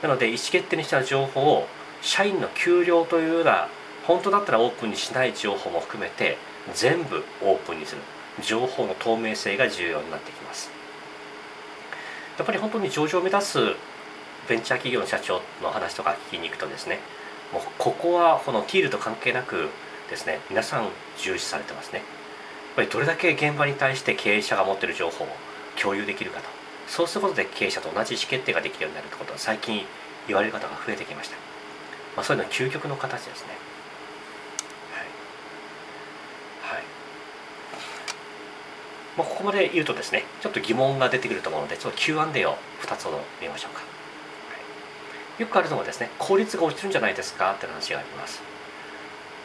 [0.02, 1.66] なので意思決定にした情報を
[2.00, 3.68] 社員の給料というような
[4.06, 6.36] 本当だったらオープンにしない情報も含めて
[6.74, 8.00] 全部オープンにする。
[8.42, 10.70] 情報の透明性が重要になってきます。
[12.38, 13.58] やっぱり本当に上場を目指す
[14.48, 16.98] ベンチャー企業の社長の話とか聞きに行くとですね
[17.52, 19.68] もうここはこのティールと関係なく
[20.12, 21.98] ですね皆さん重視されてますね。
[21.98, 22.06] やっ
[22.76, 25.28] ぱりどれだけ現場に対して経営者が持っている情報を
[25.80, 26.48] 共有できるかと。
[26.86, 29.84] そうすることで経営者と同じ意思決定ができるようになるということは最近
[30.26, 31.36] 言われる方が増えてきました、
[32.16, 33.48] まあ、そういうのは究極の形ですね。
[34.92, 36.84] はい、はい。
[39.16, 43.82] まあ、ここまで言うとですねちょっと疑問が出てくると思うのでちょっと Q&A を2つほど見ましょうか、
[45.38, 48.51] よくあるのはですね効率が落ちるんじゃないですかって話があります。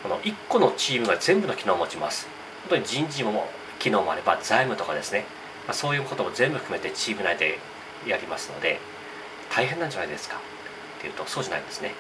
[0.03, 2.27] この1個のチームが全部の機能を持ちます。
[2.69, 3.47] 本当に人事も
[3.79, 5.25] 機能もあれば財務とかですね。
[5.67, 7.59] まあ、そういうことも全部含めてチーム内で
[8.05, 8.79] やりますので
[9.49, 10.37] 大変なんじゃないですか。
[10.99, 11.93] っていうとそうじゃないんですね。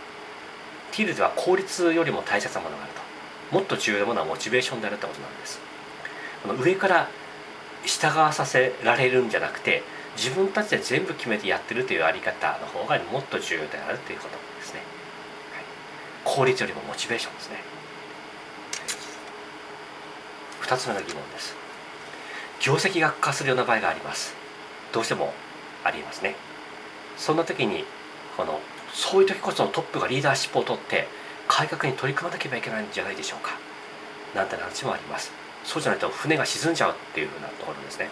[0.91, 3.01] ティールでは効率よりも大切なものがあると。
[3.55, 5.59] もっと重要なものはモチベーションであるってことなんです。
[6.43, 7.09] この上から
[7.85, 9.83] 従わさせられるんじゃなくて
[10.17, 14.81] 自分たちで全部決めてやってるというあり方の方がもっと重要であるということですね、
[15.53, 15.63] はい、
[16.23, 17.66] 効率よりもモチベーションですね。
[20.67, 21.55] 2つ目の疑問です。
[22.59, 24.35] 業績が悪化するような場合があります。
[24.91, 25.33] どうしても
[25.85, 26.35] ありえますね。
[27.15, 27.85] そんな時に
[28.35, 28.59] この
[28.93, 31.07] そういう時こそトップがリーダーシップを取って
[31.47, 33.51] 改革に取り組まなければいけないんじゃないでしょうか。
[34.35, 35.31] なんて話もあります。
[35.63, 38.09] そうじゃないと船が沈んじゃうっていうふうなところですね。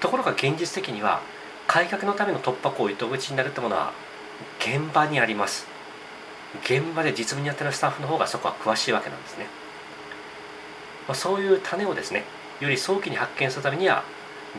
[0.00, 1.22] ところが現実的には
[1.66, 3.92] 改革のための突破口糸口になるってものは
[4.58, 5.66] 現場にあります。
[6.64, 9.46] 現場で実務にやってるスタッフの方がそこは詳しいわけなんですね、
[11.10, 12.22] まあ、そういう種をですね
[12.60, 14.04] より早期に発見するためには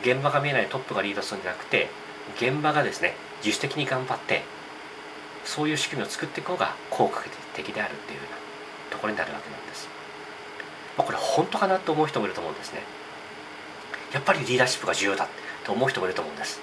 [0.01, 1.87] 現場が見えないトップがリードするんじゃなくて
[2.35, 4.41] 現場がですね自主的に頑張って
[5.45, 7.23] そういう仕組みを作っていく方が効果
[7.53, 8.37] 的であるっていうような
[8.91, 9.87] ところになるわけなんです、
[10.97, 12.81] まあ、これ本当かなと思う人もいると思うんですね。
[14.13, 15.29] やっぱりリーダーシップが重要だ
[15.63, 16.59] と思う人もいると思うんです。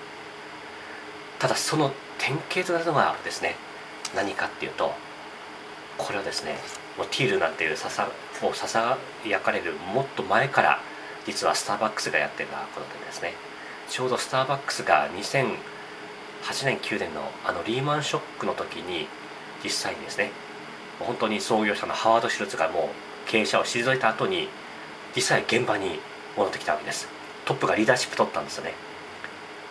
[1.38, 3.56] ただその典型となるのがですね
[4.14, 4.92] 何かっていうと
[5.96, 6.56] これはですね
[6.98, 8.08] もうティールなんていうささ
[8.42, 10.80] もうささやかれるもっと前から
[11.26, 13.34] 実はスターバックスがやってることでですね。
[13.88, 15.56] ちょうどスターバックスが2008
[16.64, 19.06] 年9年のあのリーマンショックの時に
[19.62, 20.30] 実際にですね
[21.00, 22.90] 本当に創業者のハワード・シュルツがも
[23.26, 24.48] う経営者を退いた後に
[25.14, 26.00] 実際現場に
[26.36, 27.08] 戻ってきたわけです。
[27.44, 28.74] トップがリーダーシップ取ったんですよね。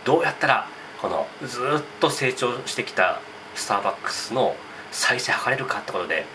[0.06, 0.68] どうやったら
[1.02, 3.20] このずっと成長してきた
[3.56, 4.56] スターバックスの
[4.92, 6.26] 再生図れるかってことで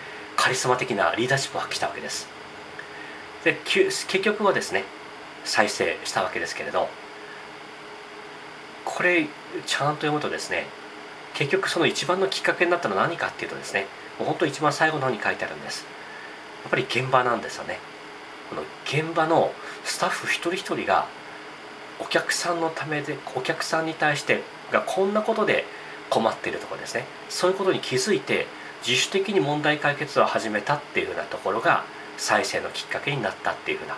[0.42, 2.26] カリスマ的なリーダーシップを発揮したわけです。
[3.44, 4.82] で結局はですね
[5.44, 6.88] 再生したわけですけれど
[8.84, 9.28] これ
[9.66, 10.66] ちゃんと読むとですね
[11.34, 13.86] 結局その一番のきっかけになったのは何かっていうとですね
[14.18, 15.84] もう本当一番最後の方に書いてあるんです。
[16.64, 17.78] やっぱり現場なんですよね。
[18.50, 19.52] この現場の
[19.84, 21.06] スタッフ一人一人が
[22.00, 25.64] お客さんのためでお客さんに対してがこんなことで
[26.10, 28.48] 困っているところですねそういうことに気づいて
[28.86, 31.84] 自主的に問題解決を始めたっていうふうなところが
[32.16, 33.96] 再生のきっかけになったっていうふうな。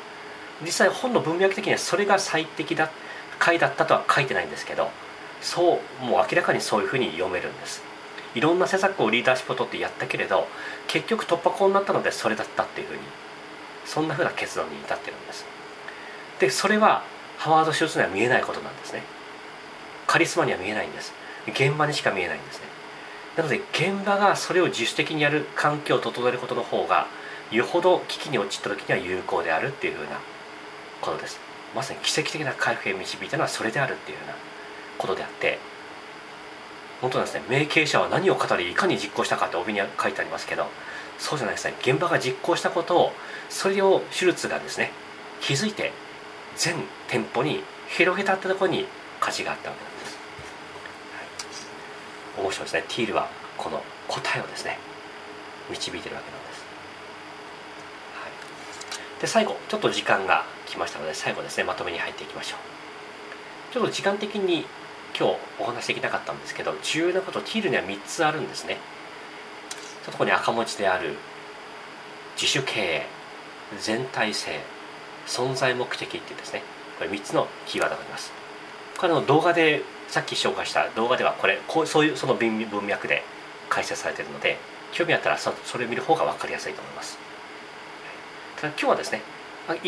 [0.63, 2.91] 実際本の文脈的にはそれが最適だ
[3.39, 4.89] 回だったとは書いてないんですけど
[5.41, 7.83] そうもう明らかにそういうふうに読めるんです。
[8.35, 10.49] いろんな施策をリーダーシップを取ってやったけれど
[10.89, 13.01] 結局突破口になったのでそれだったっていうふうに
[13.85, 15.45] そんなふうな結論に至ってるんです。
[16.41, 17.03] でそれは
[17.39, 19.03] ハワード・シューツには見えないことなんですね。
[20.07, 21.13] カリスマには見えないんです。
[21.49, 22.61] 現場にしか見えないんです
[23.37, 27.07] なので現場がそれを自主的にやる環境を整えることの方が
[27.51, 30.19] よほど危機に陥った時には有効であるっていうふうな
[31.01, 31.39] ことです。
[31.75, 34.35] まさに奇跡的な回復へ導いたのはそれであるっていうような
[34.97, 35.59] ことであって
[37.01, 40.67] 本当なんですね名経者は何を語りいかに実行したかって帯に書いてありますけど
[41.19, 43.13] そうじゃないですね現場が実行したことを
[43.51, 44.93] それを手術がですね
[45.41, 45.93] 気づいて
[46.57, 46.77] 全
[47.09, 48.87] 店舗に広げたってところに
[49.21, 49.94] 価値があったわけです、
[52.39, 52.85] 面白いですね。
[52.89, 54.79] ティールはこの答えをですね
[55.71, 56.65] 導いてるわけなんです、
[58.13, 63.73] はい、で最後ちょっと時間がきましたので最後ですねまとめに入っていきましょう。
[63.73, 64.67] ちょっと時間的に
[65.19, 68.79] 今日お話できなかったんですけど重要なことティールには3つあるんですね。
[70.05, 71.17] そこに赤文字である
[72.37, 73.07] 自主経営
[73.81, 74.61] 全体性
[75.27, 76.63] 存在目的っていうですね。
[76.99, 78.33] これ3つのキーワードがあります。
[78.99, 83.23] これの動画でさっき紹介した動画ではこれこうそういうその文脈で
[83.69, 84.59] 解説されているので
[84.93, 87.19] 興味あったらそれを見る方が分かりやすいと思います。
[88.57, 89.23] ただ今日はですね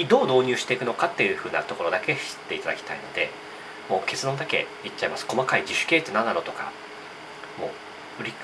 [0.09, 3.31] どう導入していくのかっていうふうなところだけ知っていただきたいので
[3.89, 5.27] もう結論だけ言っちゃいます。
[5.29, 6.73] 細かい自主経営って何なのとか
[7.59, 7.71] もう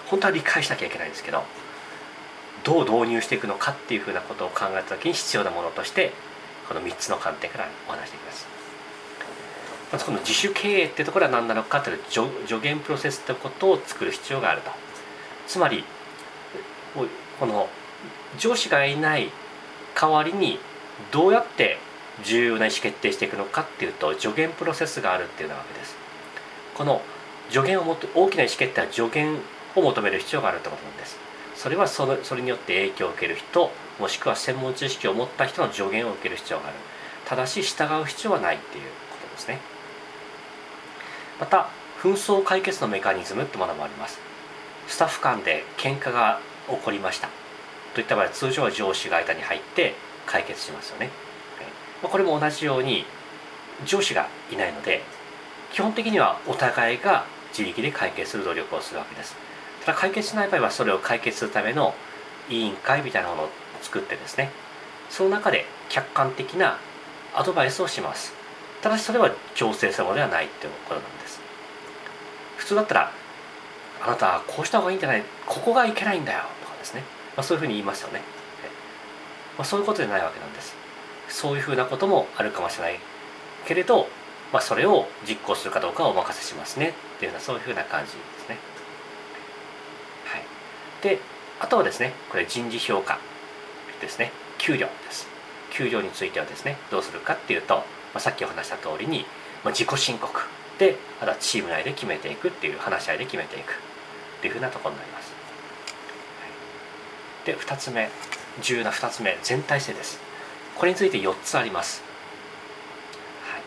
[0.06, 1.42] 本当は理解しなきゃいけないんですけど
[2.64, 6.12] どう導入していくのかっていうふうなことを考えた時に必要なものとして
[6.68, 8.51] この3つの観点からお話していきます。
[9.92, 14.70] まずこの自主経営ってところは何なのかという助助言プロセスってことを作る必要があると。
[15.46, 15.84] つまり
[17.38, 17.68] この
[18.38, 19.30] 上司がいない
[19.94, 20.58] 代わりに
[21.10, 21.78] どうやって
[22.24, 25.94] 重要な意思決定していくのかっていうと助言プロセスがあるっていうなわけです。
[26.74, 27.02] この
[27.50, 29.38] 助言をもって大きな意思決定は助言
[29.74, 31.18] を求める必要があるってことなんです。
[31.54, 36.76] それはそのそれによって影響を受ける人もしくは専門知識を持った人の助言を受ける必要がある。
[37.26, 39.71] ただし従う必要はないっていうことですね。
[41.42, 41.66] また
[42.00, 44.20] 紛争解決のメカニズムってものもあります。
[44.86, 46.38] スタッフ間で喧嘩が
[46.68, 47.28] 起こりました。
[47.94, 51.10] といった場合通常は上司が間に入って解決しますよね。
[52.00, 53.04] これも同じように
[53.84, 55.02] 上司がいないので
[55.72, 59.34] 基本的にはお互いが自力で解決する努力をするわけです。
[59.84, 61.92] ただ解決しない場合はそれを解決するための
[62.50, 63.48] 委員会みたいなものを
[63.80, 64.52] 作ってですね。
[65.10, 66.78] その中で客観的な
[67.34, 68.32] アドバイスをします。
[68.80, 71.21] ただしそれは強制するものではないっていうことなんです。
[72.72, 73.12] 通だったら
[74.04, 77.02] あなたはこうした方がいいんじゃないここがいけないんだよとかですね、
[77.36, 78.20] まあ、そういうふうに言いますよね、
[79.56, 80.74] まあ、そういうことじゃないわけなんです。
[81.28, 83.00] そういうふうなこともあるかもしれない
[83.66, 84.08] けれど、
[84.52, 86.94] まあ、それを実行するかどうかはお任せしますね。
[87.16, 88.58] っていうようなそういうふうな感じですね。
[90.26, 90.42] はい。
[91.02, 91.20] で
[91.60, 93.18] あとはですねこれ人事評価
[94.00, 94.32] ですね。
[94.58, 95.26] 給料です。
[95.70, 97.84] 給料についてはですねどうするかっていうと、ま
[98.16, 99.24] あ、さっきお話した通りに、
[99.64, 100.40] まあ、自己申告。
[100.78, 103.72] であとはチーム内で決めていくっていう話し合いで決めていく。
[103.72, 103.74] っ
[104.42, 105.32] ていうふうなところになります、
[107.46, 108.10] で2つ目。
[108.60, 110.20] 重要な2つ目全体性です。
[110.76, 112.02] これについて4つあります、
[113.50, 113.62] はい、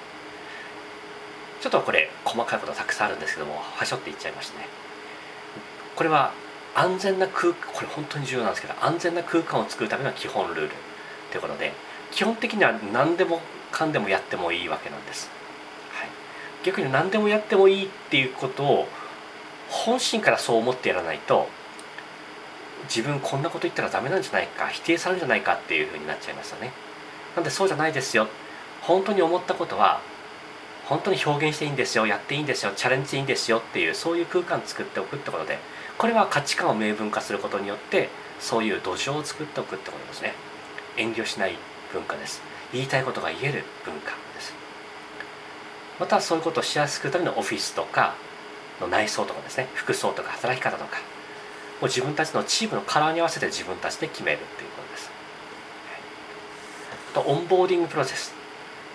[1.59, 4.67] ちょっとこれ細かいことたくさんあるんですけどもはしょっていっちゃいましたね。
[5.95, 6.33] これは
[6.75, 10.69] 安全な空これ本当に重要なんですけど安全な空間を作るための基本ルール
[11.31, 11.71] ということで
[12.11, 13.39] 基本的には何でも
[13.71, 15.29] かんでもやってもいいわけなんです、
[16.66, 18.88] 逆に何でもやってもいいっていうことを
[19.70, 21.47] 本心からそう思ってやらないと
[22.89, 26.72] 自分こんなこと言ったらダメなんじゃないか否定されるんじゃないかっていうふうになっちゃいますよね。
[27.36, 28.28] なんでそうじゃないですよ。
[28.82, 30.01] 本当に思ったことは
[30.86, 35.57] 本当に表現していいんですよやっていいんですよチャレンジいいんですよっていうそういう空間作っておくってことで
[35.97, 38.09] これは価値観を明文化することによって
[38.39, 40.34] そういう土壌を作っておくってことですね。
[40.97, 41.57] 遠慮しない
[41.91, 42.41] 文化です。
[42.72, 44.24] 言いたいことが言える文化。
[45.99, 48.15] またそういうことをしやすくためのオフィスとか
[48.81, 50.97] の内装とかですね服装とか働き方とか
[51.79, 55.09] もう自分たちのチームのカラーに合わせて自分たちで決めるっていうことです、
[57.13, 58.33] とオンボーディングプロセス。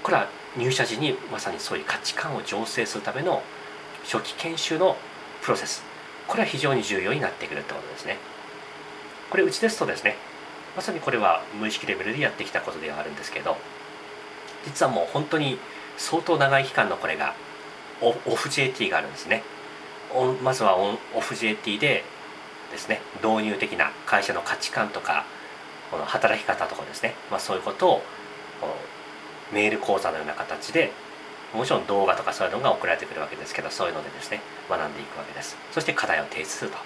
[0.02, 3.42] これは入社時にまさにそういう価値観を醸成するための
[4.04, 4.96] 初期研修の
[5.42, 5.82] プロセス。
[6.26, 8.16] これは非常に重要になってくるってことですね。
[9.30, 10.16] これうちですとですね
[10.74, 13.56] まさにこれは無意識レベルでやってきたことではあるんですけど
[14.64, 15.58] 実はもう本当に
[16.00, 17.34] 相当長い期間のこれが
[18.00, 19.42] オフ JT があるんですね。
[20.42, 22.02] まずはオフ JT で
[22.72, 25.24] ですね導入的な会社の価値観とか
[25.90, 28.02] この働き方とかですね、まあ、そういうことを
[29.52, 30.90] メール講座のような形で
[31.54, 35.56] もちろん動画とかそういうのが送られてくるわけですけどそういうのでですね学んでいくわけです。
[35.70, 36.78] そして課題を提出すると。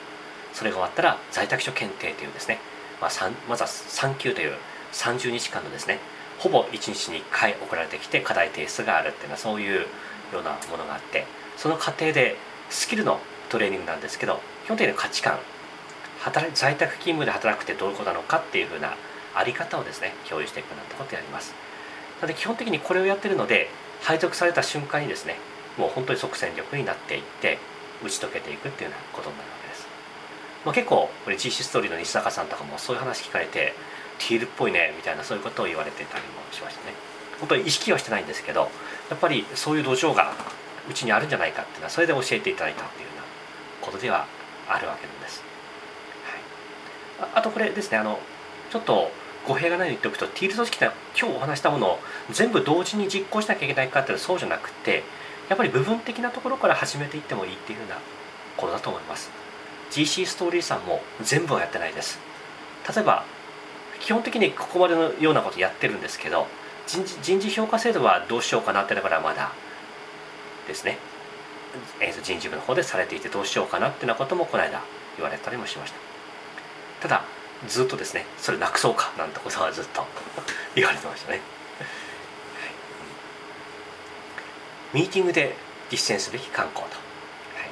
[0.53, 2.59] それが終わったら在宅所検定というですね、
[3.01, 3.11] まあ、
[3.49, 4.55] まずは3級という
[4.93, 5.99] 30日間のですね
[6.45, 11.25] ほぼ1日に1回送られてきて課題提出があるっていうのはそういうようなものがあって
[11.57, 12.37] その過程で
[12.69, 13.19] スキルの
[13.49, 15.39] トレーニングなんですけど基本的に価値観
[16.21, 18.93] 働在宅勤務で働くってどういうことなのかっていうふうな
[19.35, 21.55] あり方をですね共有していくなんてことやります。
[22.21, 23.71] なので基本的にこれをやってるので
[24.03, 25.37] 配属された瞬間にですね
[25.79, 27.59] もう本当に即戦力になっていって
[28.05, 29.87] 打ち解けていくっていうようなことになるわけです、
[30.67, 33.73] まあ、結構これ GC ストーリーの西坂さんとかもそういう話聞かれて
[34.19, 36.95] ティールっぽいねみたいなそういうことを言われてたりもしましたね。
[37.41, 38.71] 本当に意識はしてないんですけど
[39.11, 40.33] やっぱりそういう土壌が
[40.89, 43.23] うちにあるんじゃないかっていうのはそれで教えていただいたっていうような
[43.87, 44.27] ことでは
[44.69, 45.43] あるわけなんです。
[47.35, 48.19] あとこれですねあの
[48.71, 49.11] ちょっと
[49.47, 51.99] 語弊がないように言っておくとティール組織って今日お話したものを
[52.31, 55.05] 全部同時に実行しなきゃいけないかっていうとそうじゃなくて
[55.49, 57.97] やっぱり部分的なところから始めていってもいいっていうふうな
[58.57, 59.31] ことだと思います。
[59.91, 62.19] GC ストーリーさんも全部はやってないです。
[62.95, 63.25] 例えば
[64.05, 66.47] 基本的にここまでのようなことやってるんですけど
[66.87, 69.53] 人事人事評価制度はどうしようかなってだからまだ
[70.69, 70.99] ですね、
[72.01, 74.83] えー、と人事部の方でされていてどうしようかなってなこともこの間
[75.17, 75.99] 言われたりもしました。
[77.01, 77.25] ただ
[77.67, 80.05] ずっとですねそれなくそうかなんてことはずっと
[80.77, 81.43] 言われてましたね、は
[84.99, 85.57] い、ミーティングで
[85.89, 87.71] 実践すべき観光と、はい、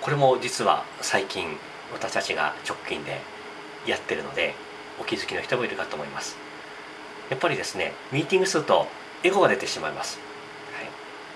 [0.00, 1.58] これも実は最近
[1.92, 3.20] 私たちが直近で
[3.86, 4.54] やってるので
[5.00, 6.36] お気づきの人もいるかと思います。
[7.30, 8.86] やっぱりですねミーティングすると
[9.22, 10.18] エゴが出てしまいます、
[10.74, 10.88] はい、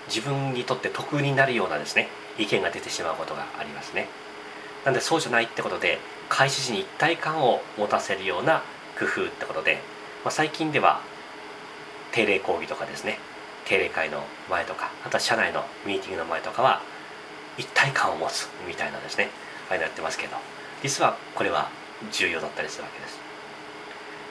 [0.07, 2.07] 自分にとって得になるようなですね
[2.37, 4.07] 意見が出てしまうことがありますね。
[4.85, 5.99] なんでそうじゃないってことで
[6.29, 8.63] 開始時に一体感を持たせるような
[8.97, 9.81] 工夫ってことで、
[10.23, 11.01] まあ、最近では
[12.11, 13.17] 定例講義とかですね
[13.65, 16.81] 定例会の前とかあとは社内のミーティングの前とかは
[17.57, 19.29] 一体感を持つみたいなですね
[19.69, 20.37] ああいうのやってますけど
[20.81, 21.69] 実はこれは
[22.11, 23.18] 重要だったりするわけです。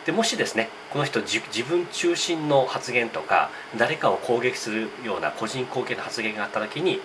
[0.09, 7.03] でもしですねこの人自分中心の発言とか誰かを攻撃するような個人攻撃の発言があった時に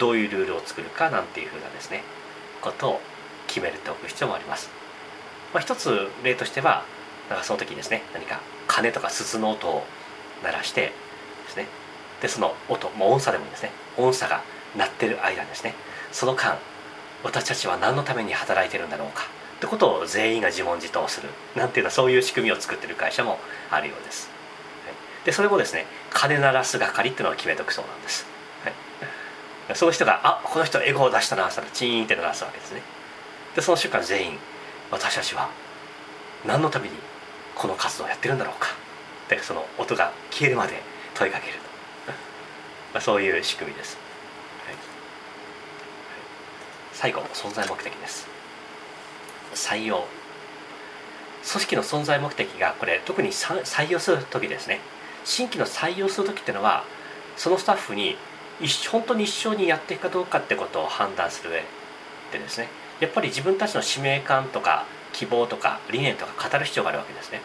[0.00, 2.02] どういうルールを作るかなんていうふうなですね
[2.60, 3.00] ことを
[3.46, 4.68] 決めておく必要もあります、
[5.54, 6.82] まあ、一つ例としては
[7.28, 9.84] なんかその時ですね何か鐘とか鈴の音を
[10.42, 10.92] 鳴らしてで
[11.50, 11.66] すね。
[12.20, 13.70] でその音もう音差でもいいですね。
[13.96, 14.42] 音差が
[14.76, 15.74] 鳴ってる間ですね。
[16.10, 16.58] その間
[17.22, 19.22] 私たちは何のために働いてるんだろうか。
[19.60, 21.28] ってことを全員が自問自答する。
[21.54, 23.38] なんていうのはそういう仕組みを作ってる会社も
[23.70, 24.30] あるようです、
[24.86, 28.24] はい、でそれもですね鐘鳴らす係っていうのを決めとくそうなんです、
[28.64, 28.70] は
[29.74, 32.80] い、その人があこの人エゴを出したなしたらチーンって鳴らすわけですね。
[33.54, 34.38] でその瞬間全員
[34.90, 35.50] 私たちは
[36.46, 36.94] 何のために
[37.54, 38.68] この活動をやってるんだろうか。
[39.28, 40.80] でその音が消えるまで
[41.14, 41.58] 問いかける
[42.92, 43.96] まあ、そういう仕組みです、
[44.66, 44.74] はい、
[46.92, 48.26] 最後存在目的です。
[49.54, 50.06] 採用。
[51.42, 54.80] 組織の存在目的がこれ特に採用する時ですね。
[55.24, 56.84] 新規の採用する時っていうのは
[57.36, 58.16] そのスタッフに
[58.90, 61.62] 本当に一緒にやっていくかどうかってことを判断する上
[62.32, 62.68] でですね。
[63.00, 67.40] やっぱり自分たちの使命感とか希望とか理念とか語る必要があるわけですね。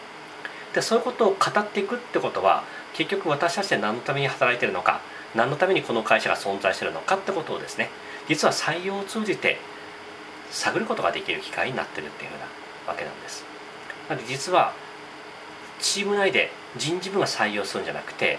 [0.74, 5.00] でそういうことを語っていくってことは結局私たちで何のために働いてるのか
[5.34, 7.88] 何のためにこの会社が存在してるのかってことをですね
[8.28, 9.58] 実は採用を通じて
[10.50, 12.44] 探ることができる機会になってるっていうふうな
[12.86, 13.44] わけなんです。
[14.08, 14.72] なので実は
[15.80, 18.38] チーム内で人事部が採用するんじゃなくて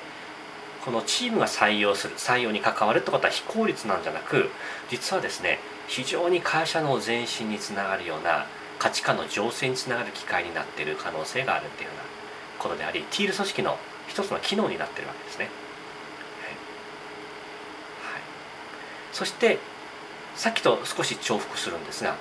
[0.83, 4.49] このチームが採用する採用に関わるってことは非効率なんじゃなく
[4.89, 8.45] 実はですね非常に会社の前進につながるような
[8.79, 12.03] 価値観の醸成につながる機会になっている可能性があるっていうような
[12.63, 13.77] ことでありティール組織の
[14.07, 15.53] 一つの機能になってるわけですね、はい、
[19.11, 19.59] そして
[20.37, 22.15] さっきと少し重複するんですが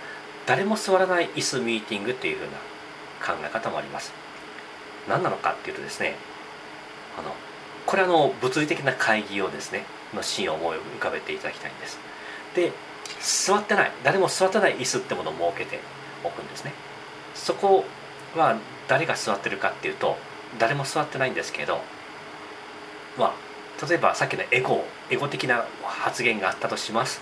[0.47, 2.51] 誰も座らない椅子ミーティングっていうふうな
[3.25, 4.13] 考え方もあります。
[5.09, 6.15] 何なのかっていうとですね
[7.19, 7.35] あの
[7.85, 11.99] これはの物理的な会議をですねのシーンを思い浮かべていただきたいんです。
[12.55, 12.73] で
[13.21, 15.79] 座ってない誰も座ってない椅子ってものを設けて
[16.25, 16.73] おくんですね。
[17.35, 17.85] そこ
[18.35, 18.57] は
[18.89, 20.17] 誰が座ってるかっていうと
[20.59, 21.81] 誰も座ってないんですけど
[23.19, 27.21] まあ例えばさっきのエゴエゴ的な発言があったとします。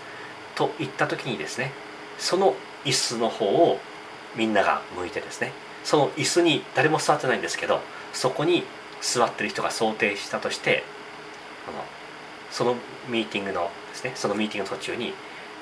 [0.55, 1.71] と言った時にですね
[2.17, 3.79] その椅子の方を
[4.35, 5.51] みんなが向いてですね
[5.83, 7.79] その椅子に誰も座ってないんですけど
[8.13, 8.63] そこに
[9.01, 10.83] 座ってる人が想定したとして
[12.51, 12.75] その
[13.09, 15.13] ミーティングのですねそのミーティングの途中に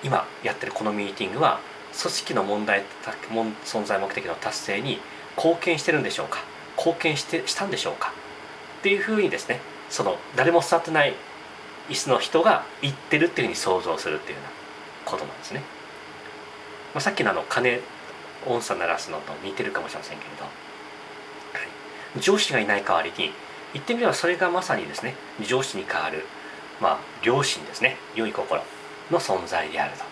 [0.04, 1.60] 今やってるこのミーティングは
[2.00, 2.84] 組織の問題
[3.66, 5.00] 存在目的の達成に
[5.38, 6.40] 貢献してるんでしょうか
[6.78, 8.14] 貢献してしたんでしょうか
[8.80, 11.14] っていうふうにですねその誰も座ってない
[11.90, 14.53] 椅子の人が言ってるっていうふうに想像するっていうような
[15.06, 15.62] ことなんですね、
[16.94, 17.82] まあ、さっきのあの鐘
[18.46, 20.50] 音差鳴らすのと似てるかもしれませんけれど、は
[22.18, 23.32] い、上司がいない代わりに
[23.74, 25.16] 言ってみればそれがまさにですね
[25.48, 26.24] 上司に代わる
[26.80, 27.98] まあ良心ですね。
[28.16, 28.62] 良い心
[29.12, 30.04] の存在であると。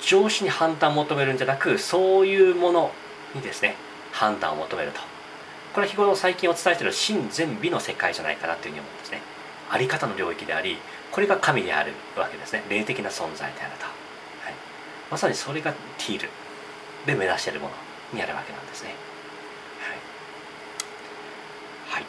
[0.00, 2.90] 上司に判断を求めるんじゃなくそういうもの
[3.34, 3.76] にですね
[4.10, 5.00] 判断を求めると。
[5.72, 9.22] これは日頃最近お伝えしている真善美の世界じゃないかなというふうに思うんですね。
[9.70, 10.78] あり方の領域であり
[11.12, 12.64] これが神であるわけですね。
[12.68, 14.54] 霊的な存在であると、はい、
[15.10, 16.28] まさにそれがティール
[17.06, 17.74] で目指しているもの
[18.14, 18.94] にあるわけなんですね。
[19.80, 19.98] はい、
[21.96, 22.04] はい、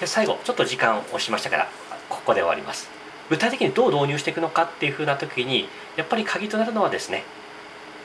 [0.00, 1.68] で最後ちょっと時間を押しましたから
[2.08, 2.90] ここで終わります。
[3.30, 7.22] 具体的にどう導入していくのかっていうふうな時にやっぱり鍵となるのはですね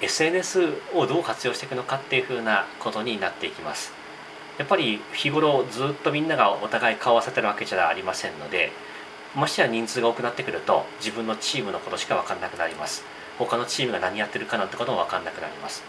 [0.02, 3.92] SNS をどう活用していくのかっていうふうなことになっていきます。
[4.60, 8.72] やっぱり日頃ずっとみんながお互い顔を合わせてるわけじゃありませんので
[9.36, 13.04] ましてや人数が多くなってくると自分のチームのことしか分かんなくなります。
[13.38, 15.84] 他のチームが何やってるかなんてことも分かんなくなります。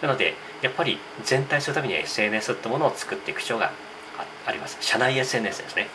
[0.00, 3.72] なのでやっぱり全体するためには SNS ってものを作っていく必要が
[4.46, 4.78] あります。
[4.80, 5.88] 社内 SNS ですね。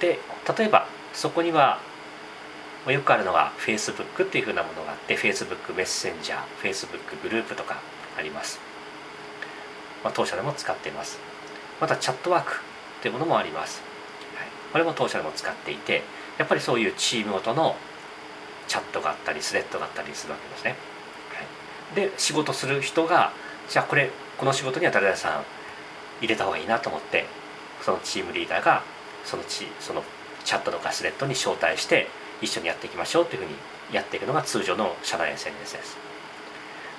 [0.00, 0.18] で
[0.58, 1.78] 例えばそこには
[2.86, 7.78] よくあるのが Facebook っていうふうなものがあって Facebook メッセンジャー Facebook グループとか
[8.16, 8.58] あります、
[10.02, 11.18] まあ、当社でも使っています。
[11.80, 13.89] またチャットワークっていうものもあります。
[14.72, 16.02] これも当社でも使っていて
[16.38, 17.76] やっぱりそういうチームごとの
[18.68, 20.76] チャットがあったりスレッドがあったりするわけですね、
[21.90, 23.32] はい、で仕事する人が
[23.68, 25.44] じゃあこれこの仕事には誰々さん
[26.20, 27.26] 入れた方がいいなと思って
[27.82, 28.82] そのチームリーダーが
[29.24, 30.02] そのチその
[30.44, 32.08] チャットとかスレッドに招待して
[32.40, 33.54] 一緒にやっていきましょうというふうに
[33.92, 35.96] やっていくのが通常の社内 SNS です。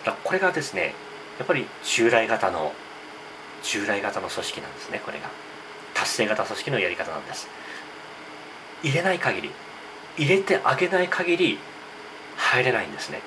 [0.06, 0.94] だこれがですね
[1.40, 2.74] やっぱり従来型の
[3.64, 5.30] 従来型の組織なんですねこれが。
[5.94, 7.48] 達成型組織のやり方なんです。
[8.84, 9.52] 入れない限り
[10.18, 11.60] 入れてあげない限り
[12.38, 13.22] 入れないんですね。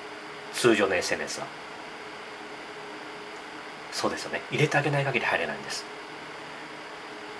[0.53, 1.47] 通常の SNS は。
[3.91, 4.41] そうですよね。
[4.51, 5.85] 入れてあげない限り入れないんです。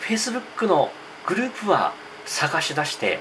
[0.01, 0.91] Facebook の
[1.26, 1.93] グループは
[2.26, 3.20] 探し出して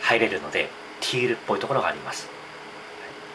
[0.00, 0.68] 入れるので
[1.00, 2.28] ティールっぽいところがあります。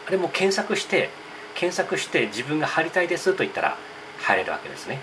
[0.06, 1.10] あれも検索して
[1.54, 3.76] 検索して自分が入りたいですと言ったら
[4.22, 4.98] 入れるわけですね。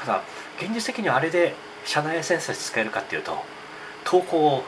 [0.00, 0.22] ただ
[0.60, 1.54] 現実的にはあれで
[1.86, 3.38] 社内センサー使えるかっていうと
[4.04, 4.64] 投稿を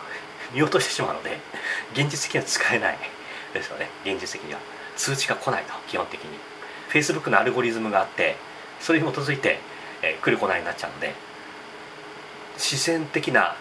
[0.55, 1.39] 見落としてしまうので
[1.93, 2.99] 現実的には使えない
[3.53, 3.91] ですよね。
[4.05, 4.61] 現実的には。
[4.97, 6.39] 通知が来ないと基本的に。
[6.91, 8.37] Facebook のアルゴリズムがあって
[8.81, 9.59] それに基づいて、
[10.03, 11.13] えー、来る来ないになっちゃうので
[12.57, 13.55] 自然的な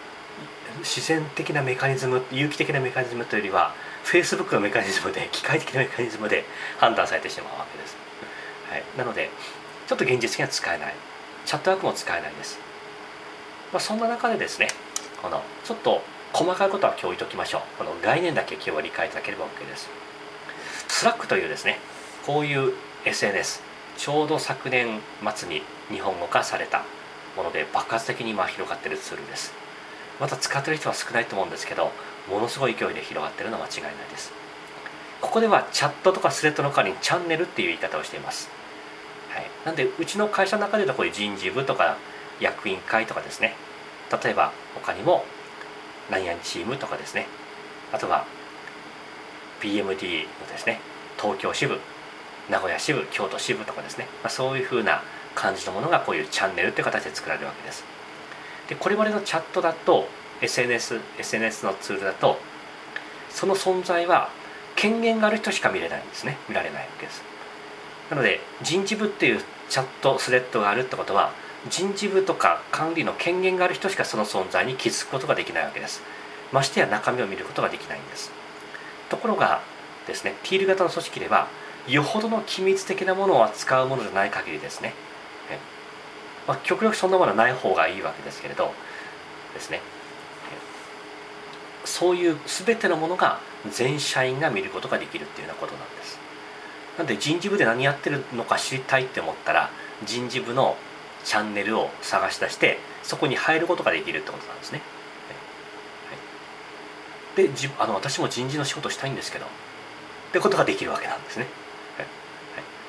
[0.79, 3.73] 自然的なメカニズム有機的なメカニズムというよりは
[4.05, 6.45] Facebook のメカニズムで機械的なメカニズムで
[6.77, 7.97] 判断されてしまうわけです、
[8.69, 9.29] はい、なので
[9.87, 10.93] ちょっと現実的には使えない。
[11.45, 12.59] Chatwork も使えないです、
[13.71, 14.67] まあ、そんな中でですね
[15.21, 16.01] このちょっと
[16.33, 17.61] 細かいことは今日置いときましょう。
[17.77, 19.89] この概念だけ今日は理解いただければ OK です。
[20.87, 21.79] Slack というですね
[22.25, 22.73] こういう
[23.05, 23.61] SNS
[23.97, 24.99] ちょうど昨年
[25.35, 26.83] 末に日本語化された
[27.35, 29.53] もので爆発的に今広がっているツールです。
[30.19, 31.91] また使ってる人は少ないと思うんですけど
[32.29, 34.31] ものすごい勢いで広がっているのは間違いないです。
[35.21, 38.49] ここではチャットとかスレッドの代わりにチャンネルっていう言い方をしています。
[39.29, 41.97] はい、なんでうちの会社の中でこういう人事部とか
[42.39, 43.55] 役員会とかですね。
[44.23, 45.25] 例えば他にも
[46.09, 47.27] 何々チームとかですね。
[47.91, 48.25] あとは
[49.61, 50.79] BMD のですね
[51.19, 51.79] 東京支部
[52.49, 55.01] 名古屋支部京都支部とかですね、まあ、そういうふうな
[55.35, 57.83] 感じのものがこういうチャンネルという形で作られるわけです。
[58.69, 60.07] でこれまでのチャットだと
[60.41, 62.37] SNS, SNS のツールだと
[63.29, 64.29] その存在は
[64.75, 66.37] 権限がある人しか見れないんですね。
[66.47, 67.23] 見られないわけです。
[68.09, 71.31] なので人事部っていうチャットスレッドがあるってことは
[71.69, 76.01] 人事部とか管理の権限がある人しかその存在に気づくことができないわけです。
[76.51, 78.31] ましてや中身を見ることができないんです。
[79.09, 79.61] ところが
[80.05, 81.47] ですねティール型の組織では
[81.87, 84.93] よほどの機密的なものを扱うものじゃない限りですね、
[86.47, 88.71] まあ、極力そんなものはない方がいいわけですけれど
[89.53, 89.79] ですね
[91.85, 93.39] そういう全てのものが
[93.71, 96.19] 全社員が見ることができるっていうようなことなんです。
[96.97, 99.69] なんで人事部で何やってるのか知りたいって思ったら
[100.03, 100.75] 人事部の
[101.27, 104.79] チャンネルを探し出してそこに入ることができるってことなんですね。
[107.35, 109.49] はい、でじあの私も人事の仕事したいんですけどっ
[110.31, 111.47] てことができるわけなんですね。
[111.97, 112.07] はい、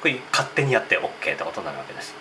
[0.00, 2.14] これ勝手にやって OK ってことになるわけです。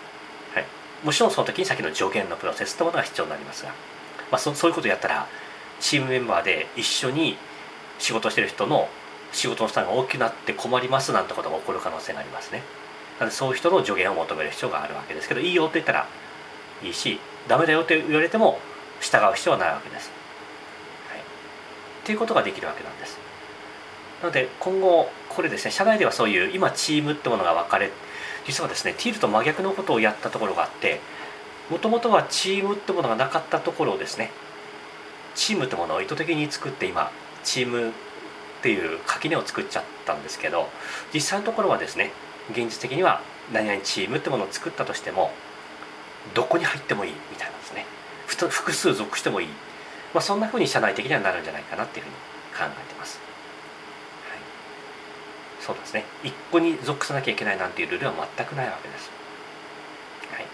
[0.54, 0.64] はい、
[1.04, 3.68] もちろんその時に先の助言のプロセスってものが必要になりますが、
[4.32, 5.28] まあ、そそういうことをやったら
[5.78, 7.36] チームメンバーで一緒に
[8.00, 8.88] 仕事してる人の
[9.30, 12.62] 仕事の負担が大きくなって困りますなんてことが起こる可能性がありますね
[13.18, 16.06] なのでそういう人の助言を求める必要があるわけですけどいいよって言ったら
[16.82, 18.58] いいしダメだよって言われても
[19.00, 20.10] 従う必要はないわけです、
[21.08, 21.22] はい、っ
[22.04, 23.18] ていうことができるわけなんです。
[24.20, 27.90] なので今後これですね社内ではそういう今チームってものが分かれ
[28.46, 31.00] 実はですねティールと真逆のことをやったところがあって
[31.70, 34.30] もともとはチームってものがなかったところをですね
[35.34, 37.12] チームってものを意図的に作って今
[37.44, 37.92] チームっ
[38.62, 40.68] ていう垣根を作っちゃったんですけど
[41.14, 42.10] 実際のところはですね
[42.50, 43.20] 現実的には
[43.52, 45.30] 何々チームってものを作ったとしても
[46.34, 47.86] どこに入ってもいいみたいなんですね。
[48.26, 49.48] 複数属してもいい、
[50.12, 52.14] まあ、そんなふうに社内的にはなるんじゃないかなっていうふうに
[52.54, 53.18] 考えてます、
[54.28, 54.38] はい、
[55.60, 56.04] そうですね。
[56.22, 59.10] 一個に属さなきゃいけないなんていうルールは全くないわけです、
[60.32, 60.46] はい、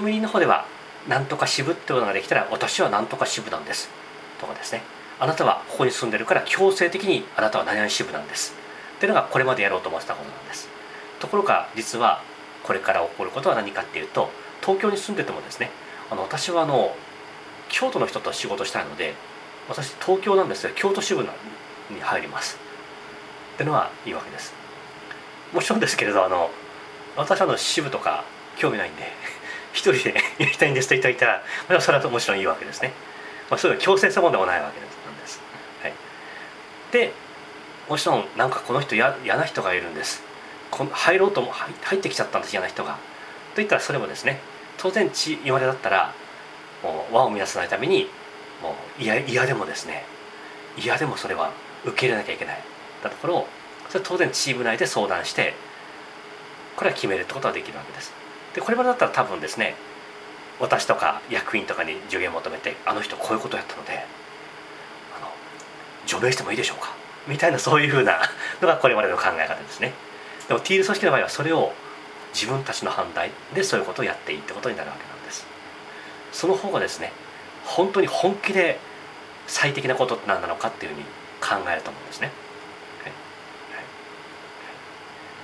[0.00, 0.66] BMD の方では
[1.08, 3.88] なんとか支部ってものができたら私はなんとか支部なんです。
[4.40, 4.82] とかですね。
[5.18, 8.54] あなたはここに住んでるから強制的にあなたは何々支部なんです。
[9.00, 10.68] っていうのがこれまでやろうと思ってたことなんです。
[11.20, 12.20] ところが実は
[12.62, 14.28] これから起こることは何かっていうと
[14.60, 15.70] 東京に住んでてもですね
[16.10, 16.94] あの私はあの
[17.70, 19.14] 京都の人と仕事したいので
[19.70, 21.28] 私東京なんですが京都支部に
[22.02, 22.58] 入ります。
[23.54, 24.52] っていうのはいいわけです。
[25.54, 26.50] もちろんですけれどあの
[27.16, 28.24] 私はの支部とか
[28.58, 29.10] 興味ないんで
[29.72, 32.92] 一人で やりたいんですと言ったらまあ、それはもちろんいいわけですね、
[33.48, 35.40] まあ、そういう強制したものでもないわけなんです。
[35.82, 35.94] はい。
[36.92, 37.14] で
[37.90, 40.22] もちろんなんかこの人嫌な人がいるんです。
[40.70, 42.92] この入ろうとも入ってきちゃったんです嫌な人が。
[42.92, 42.98] と
[43.56, 44.38] 言ったらそれもですね
[44.78, 46.14] 当然血言われだったら
[46.84, 48.06] もう和を乱さないために
[48.62, 50.04] もう嫌でもですね
[50.78, 51.50] 嫌でもそれは
[51.84, 52.62] 受け入れなきゃいけない。
[53.02, 53.46] だところを
[53.88, 55.54] それ当然チーム内で相談して
[56.76, 58.12] これは決めるってことができるわけです。
[58.54, 59.74] でこれまでだったら多分ですね
[60.60, 63.96] 私とか役員とかに助言求めてあの人こういうことやったのであ
[65.20, 65.26] の
[66.06, 66.99] 除名してもいいでしょうか？
[67.30, 68.20] みたいなそういうふうな
[68.60, 69.94] のがこれまでの考え方ですね。
[70.48, 71.72] でもティール組織の場合はそれを
[72.34, 75.46] 自分たちの判断でそういうことをやっていいってことになるわけなんです。
[76.32, 77.12] その方がですね
[77.64, 78.78] 本当に本気で
[79.46, 81.04] 最適なことって何なのかっていうふうに
[81.40, 82.30] 考えると思うんですね、
[83.02, 83.12] はい。
[83.12, 83.14] はい、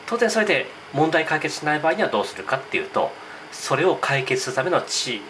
[0.07, 3.11] 当然それで問題解決しない場合にはどうするかっていうと
[3.53, 5.23] それを解決するための知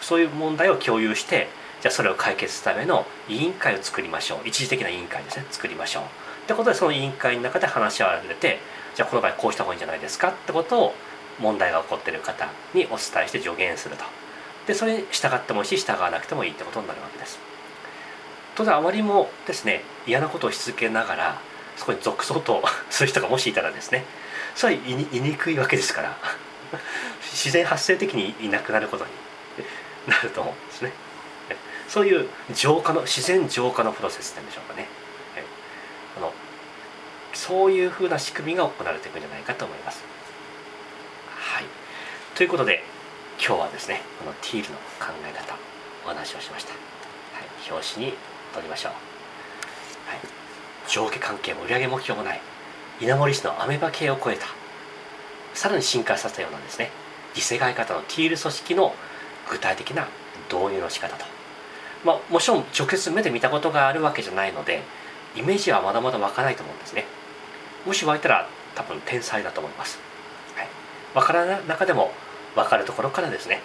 [0.00, 1.48] そういう問題を共有して
[1.80, 4.48] じゃあそれを解決するための委員会を作りましょう。
[4.48, 5.46] 一時的な委員会ですね。
[5.50, 6.02] 作りましょう。
[6.02, 6.06] っ
[6.46, 8.58] てことでその委員会の中で話し合われて
[8.94, 10.94] じゃあこの場合こうした方がいいんじゃないですかってことを
[11.38, 14.04] 問題が起こっている方にお伝えして助言すると。
[14.66, 17.38] でそれに従ってもいいし従わなくてもいいってことになるわけです。
[18.56, 21.40] 当然あまりもですね嫌なことをし続けながら
[21.76, 24.04] そこに属そうとする人がもしいたらですね
[24.56, 26.16] それは言いにくいわけですから。
[27.22, 29.10] 自然発生的にいなくなることに
[30.06, 30.92] なると思うんですね。
[31.88, 34.86] そういう浄化の自然浄化のプロセスってんでしょうかね。
[35.34, 35.44] はい。
[36.18, 36.32] あの
[37.32, 40.04] そういうふうな仕組みが行われていくんじゃないかと思います。
[41.28, 41.64] はい。
[42.34, 42.84] ということで
[43.38, 45.56] 今日はですねこのティールの考え方
[46.04, 48.12] お話をしました、はい、表紙に
[48.52, 48.98] 取りましょう、は
[50.16, 50.20] い、
[50.88, 52.40] 上下関係も売上目標もない。
[53.00, 54.46] 稲森市のアメバ系を超えた。
[55.54, 56.90] さらに進化させたようなですね
[57.34, 58.94] 次世代型のティール組織の
[59.50, 60.06] 具体的な
[60.52, 61.37] 導入の仕方と。
[62.04, 64.82] まあもちろん直接目で見たことがあるわけじゃないので
[65.36, 67.04] イメージはまだまだ湧かないと思うんですね。
[67.86, 69.98] もし湧いたら多分天才だと思います、
[70.56, 70.68] はい、
[71.14, 72.12] 分からない中でも
[72.54, 73.60] 分かるところからですね。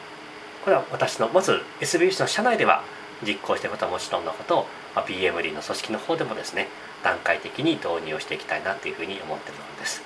[0.64, 2.84] これは私のまず SBC の社内では
[3.26, 4.66] 実行していることはもちろんのこと、
[4.96, 6.68] まあ、BMD の組織の方でもですね
[7.04, 10.02] 段階的に導入をしていきたいなというふうに思っているのです、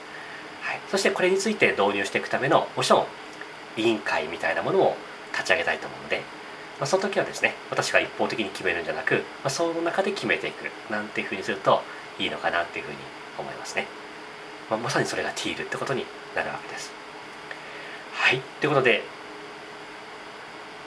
[0.62, 3.06] はい、そしてこれについて導入していくためのもちろん
[3.78, 4.96] 委員会みたいなものを
[5.32, 6.22] 立ち上げたいと思うので、
[6.80, 11.82] まあ、その時はですね私が一方的に決めるんじゃなく、まあ、その中で決めていくなんていうふうにすると
[12.20, 12.98] いいのかなっていうふうに
[13.38, 13.88] 思いますね、
[14.70, 16.06] まあ、まさにそれがティールってことに
[16.36, 16.92] なるわけです。
[18.14, 18.42] はい。
[18.60, 19.04] ということで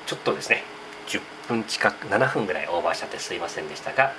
[0.07, 0.63] ちょっとですね
[1.09, 4.13] 10分近く7分ぐらいオーバーしちゃってすいませんでしたが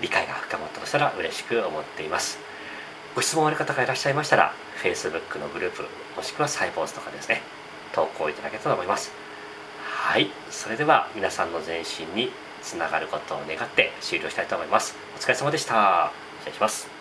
[0.00, 2.38] 理解が深まったとしたら嬉しく思っています。
[3.14, 4.52] ご質問ある方がいらっしゃいましたら
[4.82, 5.84] Facebook のグループ
[6.16, 7.42] もしくはサイボーズとかですね
[7.92, 9.23] 投稿いただけたらと思います。
[10.04, 10.28] はい。
[10.50, 12.30] それでは皆さんの全身に
[12.62, 14.94] つながることを願って終了したいと思います。
[15.16, 16.12] お疲れ様でした。
[16.40, 16.93] 失礼します。